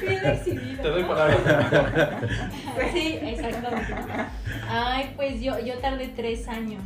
Bien 0.00 0.26
exhibido. 0.26 0.82
Te 0.82 0.88
doy 0.88 1.04
palabra. 1.04 2.20
Sí, 2.92 3.18
exactamente. 3.22 3.94
Ay, 4.70 5.12
pues 5.16 5.40
yo, 5.40 5.58
yo 5.60 5.74
tardé 5.78 6.08
tres 6.08 6.46
años 6.48 6.82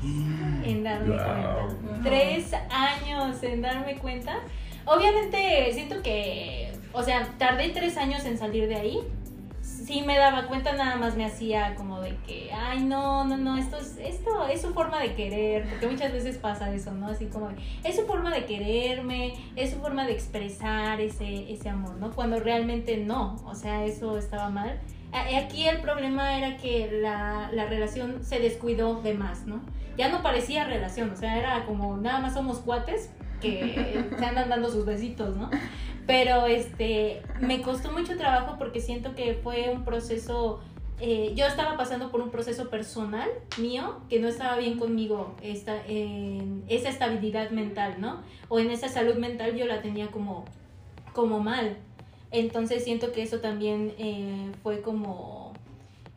en 0.64 0.84
darme 0.84 1.08
Wow. 1.16 1.18
cuenta. 1.80 2.02
Tres 2.08 2.52
años 2.70 3.42
en 3.42 3.62
darme 3.62 3.96
cuenta. 3.96 4.36
Obviamente 4.84 5.70
siento 5.72 6.02
que, 6.02 6.72
o 6.92 7.02
sea, 7.02 7.28
tardé 7.38 7.68
tres 7.70 7.96
años 7.96 8.24
en 8.24 8.36
salir 8.38 8.68
de 8.68 8.76
ahí. 8.76 8.98
Sí 9.84 10.02
me 10.02 10.16
daba 10.16 10.46
cuenta, 10.46 10.72
nada 10.74 10.96
más 10.96 11.16
me 11.16 11.24
hacía 11.24 11.74
como 11.74 12.00
de 12.00 12.16
que, 12.26 12.52
ay, 12.52 12.84
no, 12.84 13.24
no, 13.24 13.36
no, 13.36 13.56
esto 13.56 13.76
es, 13.78 13.98
esto 13.98 14.46
es 14.46 14.62
su 14.62 14.72
forma 14.72 15.00
de 15.00 15.14
querer, 15.14 15.68
porque 15.68 15.88
muchas 15.88 16.12
veces 16.12 16.38
pasa 16.38 16.72
eso, 16.72 16.92
¿no? 16.92 17.08
Así 17.08 17.26
como 17.26 17.48
de, 17.48 17.56
es 17.82 17.96
su 17.96 18.06
forma 18.06 18.32
de 18.32 18.44
quererme, 18.44 19.34
es 19.56 19.70
su 19.70 19.80
forma 19.80 20.06
de 20.06 20.12
expresar 20.12 21.00
ese, 21.00 21.52
ese 21.52 21.68
amor, 21.68 21.96
¿no? 21.96 22.12
Cuando 22.12 22.38
realmente 22.38 22.96
no, 22.96 23.42
o 23.44 23.54
sea, 23.54 23.84
eso 23.84 24.18
estaba 24.18 24.50
mal. 24.50 24.80
Aquí 25.12 25.68
el 25.68 25.80
problema 25.80 26.38
era 26.38 26.56
que 26.56 27.00
la, 27.02 27.50
la 27.52 27.66
relación 27.66 28.24
se 28.24 28.38
descuidó 28.38 29.02
de 29.02 29.14
más, 29.14 29.46
¿no? 29.46 29.60
Ya 29.98 30.08
no 30.08 30.22
parecía 30.22 30.64
relación, 30.64 31.10
o 31.10 31.16
sea, 31.16 31.38
era 31.38 31.66
como 31.66 31.96
nada 31.96 32.20
más 32.20 32.34
somos 32.34 32.60
cuates 32.60 33.10
que 33.42 34.06
se 34.18 34.24
andan 34.24 34.48
dando 34.48 34.70
sus 34.70 34.86
besitos, 34.86 35.36
¿no? 35.36 35.50
Pero 36.06 36.46
este, 36.46 37.22
me 37.40 37.62
costó 37.62 37.92
mucho 37.92 38.16
trabajo 38.16 38.56
porque 38.58 38.80
siento 38.80 39.14
que 39.14 39.34
fue 39.34 39.70
un 39.70 39.84
proceso, 39.84 40.60
eh, 41.00 41.32
yo 41.36 41.46
estaba 41.46 41.76
pasando 41.76 42.10
por 42.10 42.20
un 42.20 42.30
proceso 42.30 42.70
personal 42.70 43.28
mío 43.58 44.00
que 44.08 44.18
no 44.18 44.28
estaba 44.28 44.56
bien 44.56 44.78
conmigo, 44.78 45.34
esta, 45.42 45.84
en 45.86 46.64
esa 46.68 46.88
estabilidad 46.88 47.50
mental, 47.50 47.96
¿no? 47.98 48.22
O 48.48 48.58
en 48.58 48.70
esa 48.70 48.88
salud 48.88 49.16
mental 49.16 49.54
yo 49.56 49.66
la 49.66 49.80
tenía 49.80 50.08
como, 50.08 50.44
como 51.12 51.40
mal. 51.40 51.76
Entonces 52.32 52.82
siento 52.82 53.12
que 53.12 53.22
eso 53.22 53.40
también 53.40 53.92
eh, 53.98 54.50
fue 54.62 54.80
como, 54.80 55.52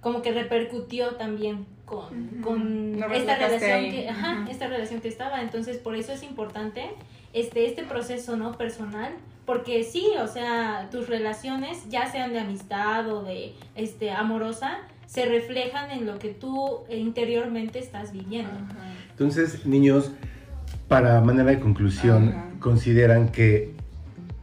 como 0.01 0.21
que 0.21 0.31
repercutió 0.31 1.15
también 1.15 1.67
con, 1.85 2.41
con 2.41 3.03
esta 3.13 3.35
relación 3.35 3.71
ahí. 3.71 3.91
que, 3.91 4.09
ajá, 4.09 4.47
esta 4.49 4.67
relación 4.67 5.01
que 5.01 5.09
estaba. 5.09 5.41
Entonces 5.41 5.77
por 5.77 5.95
eso 5.95 6.11
es 6.13 6.23
importante 6.23 6.89
este, 7.35 7.67
este 7.67 7.83
proceso 7.83 8.35
no 8.35 8.57
personal. 8.57 9.13
Porque 9.45 9.83
sí, 9.83 10.07
o 10.19 10.27
sea, 10.27 10.89
tus 10.89 11.07
relaciones, 11.07 11.87
ya 11.87 12.11
sean 12.11 12.33
de 12.33 12.39
amistad 12.39 13.07
o 13.13 13.21
de 13.21 13.53
este, 13.75 14.09
amorosa, 14.09 14.79
se 15.05 15.25
reflejan 15.25 15.91
en 15.91 16.07
lo 16.07 16.17
que 16.17 16.29
tú 16.29 16.79
interiormente 16.89 17.77
estás 17.77 18.11
viviendo. 18.11 18.53
Ajá. 18.53 18.93
Entonces, 19.11 19.63
niños, 19.67 20.11
para 20.87 21.21
manera 21.21 21.51
de 21.51 21.59
conclusión, 21.59 22.29
Ajá. 22.29 22.45
consideran 22.59 23.29
que 23.29 23.75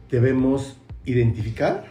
debemos 0.09 0.77
identificar, 1.05 1.85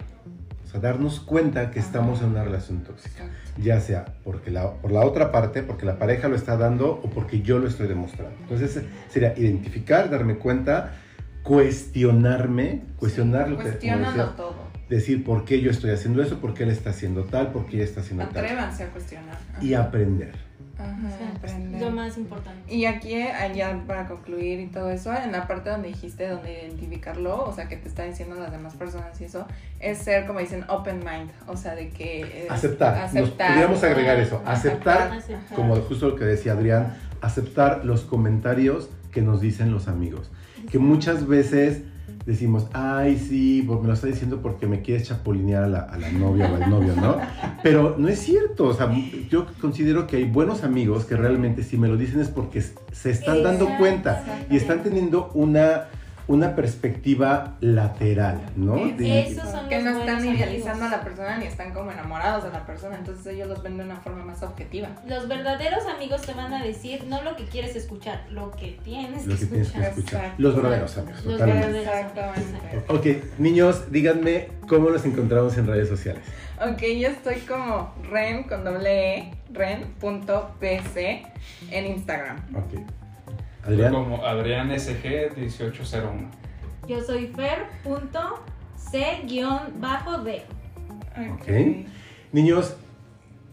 sea, 0.73 0.81
darnos 0.81 1.21
cuenta 1.21 1.71
que 1.71 1.79
estamos 1.79 2.21
en 2.23 2.31
una 2.31 2.45
relación 2.45 2.83
tóxica. 2.83 3.25
Ya 3.59 3.81
sea 3.81 4.07
porque 4.25 4.51
la, 4.51 4.73
por 4.75 4.91
la 4.91 5.03
otra 5.03 5.31
parte, 5.31 5.63
porque 5.63 5.87
la 5.87 5.99
pareja 5.99 6.29
lo 6.29 6.37
está 6.37 6.57
dando 6.57 7.01
o 7.03 7.11
porque 7.11 7.43
yo 7.43 7.59
lo 7.59 7.69
estoy 7.69 7.87
demostrando. 7.87 8.37
Entonces 8.41 8.83
sería 9.11 9.39
identificar, 9.39 10.11
darme 10.11 10.37
cuenta, 10.37 10.95
cuestionarme, 11.43 12.83
cuestionar 12.97 13.49
lo 13.49 13.59
que 13.59 13.71
todo. 14.37 14.55
decir 14.89 15.25
por 15.25 15.45
qué 15.45 15.61
yo 15.61 15.71
estoy 15.71 15.91
haciendo 15.91 16.23
eso, 16.23 16.41
por 16.41 16.55
qué 16.55 16.65
él 16.65 16.71
está 16.71 16.91
haciendo 16.91 17.25
tal, 17.25 17.53
por 17.53 17.67
qué 17.67 17.77
ella 17.77 17.85
está 17.85 18.01
haciendo 18.01 18.27
tal. 18.29 18.45
Atrévanse 18.45 18.85
a 18.85 18.89
cuestionar. 18.89 19.39
Y 19.61 19.75
aprender. 19.75 20.52
Ajá, 20.79 20.97
O 21.07 21.19
sea, 21.19 21.29
aprender. 21.37 21.81
lo 21.81 21.91
más 21.91 22.17
importante. 22.17 22.75
Y 22.75 22.87
aquí, 22.87 23.15
allá 23.23 23.79
para 23.87 24.09
concluir 24.09 24.61
y 24.61 24.67
todo 24.67 24.91
eso, 24.91 25.13
en 25.15 25.33
la 25.33 25.47
parte 25.47 25.71
donde 25.71 25.89
dijiste, 25.89 26.29
donde 26.29 26.65
identificarlo, 26.67 27.45
o 27.45 27.53
sea, 27.55 27.69
que 27.69 27.77
te 27.77 27.89
está 27.89 28.05
diciendo 28.05 28.37
las 28.37 28.51
demás 28.51 28.75
personas 28.75 29.21
y 29.21 29.25
eso, 29.25 29.47
es 29.81 29.99
ser, 29.99 30.27
como 30.27 30.39
dicen, 30.41 30.65
open 30.69 30.99
mind, 30.99 31.31
o 31.47 31.57
sea, 31.57 31.75
de 31.75 31.91
que... 31.91 32.45
es 32.45 32.51
Aceptar. 32.51 33.13
Nos 33.15 33.31
pudiéramos 33.31 33.83
agregar 33.85 34.19
eso. 34.19 34.43
Aceptar, 34.45 35.13
Aceptar. 35.13 35.57
como 35.57 35.77
justo 35.77 36.09
lo 36.09 36.17
que 36.17 36.25
decía 36.25 36.53
Adrián, 36.53 36.95
aceptar 37.21 37.85
los 37.85 38.03
comentarios 38.03 38.91
que 39.11 39.23
nos 39.23 39.41
dicen 39.41 39.71
los 39.73 39.89
amigos. 39.89 40.31
Que 40.71 40.79
muchas 40.79 41.27
veces 41.27 41.83
decimos, 42.25 42.67
ay, 42.73 43.19
sí, 43.19 43.65
pues 43.67 43.81
me 43.81 43.89
lo 43.89 43.95
está 43.95 44.07
diciendo 44.07 44.41
porque 44.43 44.67
me 44.67 44.83
quieres 44.83 45.09
chapulinear 45.09 45.65
a 45.65 45.69
la, 45.69 45.81
a 45.81 45.99
la 45.99 46.11
novia 46.11 46.51
o 46.51 46.63
al 46.63 46.71
novio, 46.71 46.95
¿no? 46.97 47.17
Pero 47.63 47.97
no 47.99 48.09
es 48.09 48.19
cierto. 48.19 48.65
O 48.65 48.75
sea, 48.75 48.91
yo 49.29 49.47
considero 49.61 50.07
que 50.07 50.17
hay 50.17 50.25
buenos 50.25 50.65
amigos 50.65 51.05
que 51.05 51.17
realmente 51.17 51.63
si 51.63 51.77
me 51.77 51.89
lo 51.89 51.97
dicen 51.97 52.21
es 52.21 52.29
porque 52.29 52.63
se 52.63 53.11
están 53.11 53.43
dando 53.43 53.69
cuenta 53.79 54.25
y 54.51 54.57
están 54.57 54.83
teniendo 54.83 55.31
una, 55.35 55.89
una 56.33 56.57
perspectiva 56.57 57.57
lateral, 57.61 58.41
¿no? 58.57 58.77
Sí, 58.77 58.93
De- 58.93 59.21
Esos 59.21 59.51
son 59.51 59.69
que 59.69 59.81
los 59.83 59.93
no 59.95 60.01
están 60.01 60.25
idealizando 60.25 60.85
a 60.87 60.89
la 60.89 61.01
persona 61.03 61.37
ni 61.39 61.45
están 61.47 61.73
como 61.73 61.91
enamorados 61.93 62.45
de 62.45 62.51
la 62.51 62.65
persona, 62.65 62.97
entonces 62.97 63.27
ellos 63.27 63.49
los 63.49 63.63
ven 63.63 63.77
de 63.77 63.85
una 63.85 63.97
forma 63.97 64.25
más 64.25 64.43
objetiva. 64.43 64.89
Los 65.07 65.29
verdaderos 65.29 65.85
amigos 65.87 66.23
te 66.23 66.33
van 66.35 66.53
a 66.55 66.63
decir 66.65 67.05
no 67.07 67.23
lo 67.23 67.37
que 67.37 67.45
quieres 67.45 67.77
escuchar, 67.77 68.25
lo 68.31 68.51
que 68.53 68.79
tienes 68.83 69.27
lo 69.27 69.35
que 69.35 69.41
que 69.41 69.47
tienes 69.47 69.71
que 69.73 69.81
escuchar. 69.81 70.21
Exacto. 70.21 70.43
Los 70.43 70.57
verdaderos 70.57 70.99
amigos, 70.99 71.25
Los 71.25 71.35
totalmente. 71.35 71.69
verdaderos. 71.73 72.39
Exactamente. 72.39 72.85
Ok, 72.89 73.39
niños, 73.39 73.93
díganme 73.93 74.49
cómo 74.69 74.89
los 74.91 75.05
encontramos 75.05 75.57
en 75.59 75.67
redes 75.67 75.89
sociales. 75.89 76.23
Ok, 76.61 76.81
yo 76.99 77.09
estoy 77.09 77.41
como 77.41 77.93
ren 78.11 78.45
con 78.45 78.65
doble 78.65 79.19
e, 79.19 79.35
ren.pc 79.53 81.23
en 81.71 81.87
Instagram. 81.87 82.37
Ok. 82.55 83.02
Adrián. 83.65 83.93
Como 83.93 84.25
Adrián 84.25 84.71
SG 84.79 85.37
1801. 85.37 86.31
Yo 86.89 87.01
soy 87.01 87.27
fer.c-d. 87.29 88.11
Ok. 91.31 91.49
Niños, 92.33 92.75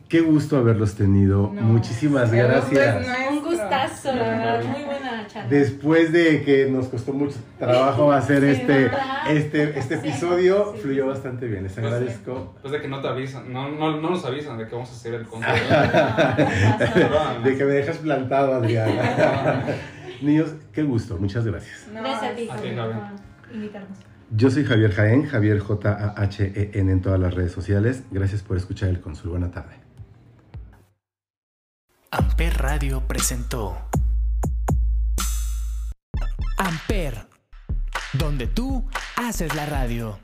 qué 0.07 0.21
gusto 0.21 0.57
haberlos 0.57 0.95
tenido. 0.95 1.51
No, 1.53 1.61
Muchísimas 1.61 2.31
gracias. 2.31 3.05
Un 3.29 3.43
gustazo, 3.43 4.15
la 4.15 4.23
verdad, 4.29 4.63
muy 4.63 4.83
buena 4.83 5.27
charla. 5.27 5.49
Después 5.49 6.11
de 6.11 6.41
que 6.43 6.65
nos 6.71 6.87
costó 6.87 7.13
mucho 7.13 7.35
trabajo 7.59 8.11
hacer 8.11 8.41
Sí, 8.41 8.47
este, 8.61 8.73
¿verdad? 8.85 9.29
este, 9.29 9.77
este 9.77 10.01
Sí, 10.01 10.07
episodio, 10.07 10.71
sí. 10.75 10.81
fluyó 10.81 11.05
bastante 11.07 11.45
bien. 11.47 11.63
Les 11.63 11.73
Pues, 11.73 11.85
agradezco. 11.85 12.51
Después 12.53 12.71
de 12.73 12.81
que 12.81 12.87
no 12.87 13.01
te 13.01 13.07
avisan, 13.09 13.53
no, 13.53 13.69
no, 13.69 14.01
no 14.01 14.09
nos 14.11 14.25
avisan 14.25 14.57
de 14.57 14.65
que 14.67 14.73
vamos 14.73 14.89
a 14.89 14.93
hacer 14.93 15.13
el 15.13 15.27
concierto. 15.27 15.75
De 17.43 17.57
que 17.57 17.65
me 17.65 17.71
dejas 17.73 17.97
plantado, 17.97 18.55
Adrián. 18.55 18.89
Niños, 20.21 20.53
qué 20.73 20.83
gusto. 20.83 21.17
Muchas 21.17 21.45
gracias. 21.45 21.87
No, 21.93 22.01
Gracias 22.01 22.31
a 22.31 22.35
ti 22.35 22.49
invitarnos. 23.53 23.99
Yo 24.31 24.51
soy 24.51 24.63
Javier 24.63 24.91
Jaén, 24.91 25.25
Javier 25.25 25.59
J-A-H-E-N 25.59 26.91
en 26.91 27.01
todas 27.01 27.19
las 27.19 27.33
redes 27.33 27.51
sociales. 27.51 28.03
Gracias 28.11 28.43
por 28.43 28.57
escuchar 28.57 28.89
el 28.89 29.01
Consul. 29.01 29.31
Buena 29.31 29.49
tarde. 29.49 29.75
Amper 32.11 32.57
Radio 32.57 33.03
presentó 33.07 33.77
Amper, 36.57 37.27
donde 38.13 38.47
tú 38.47 38.87
haces 39.15 39.55
la 39.55 39.65
radio. 39.65 40.19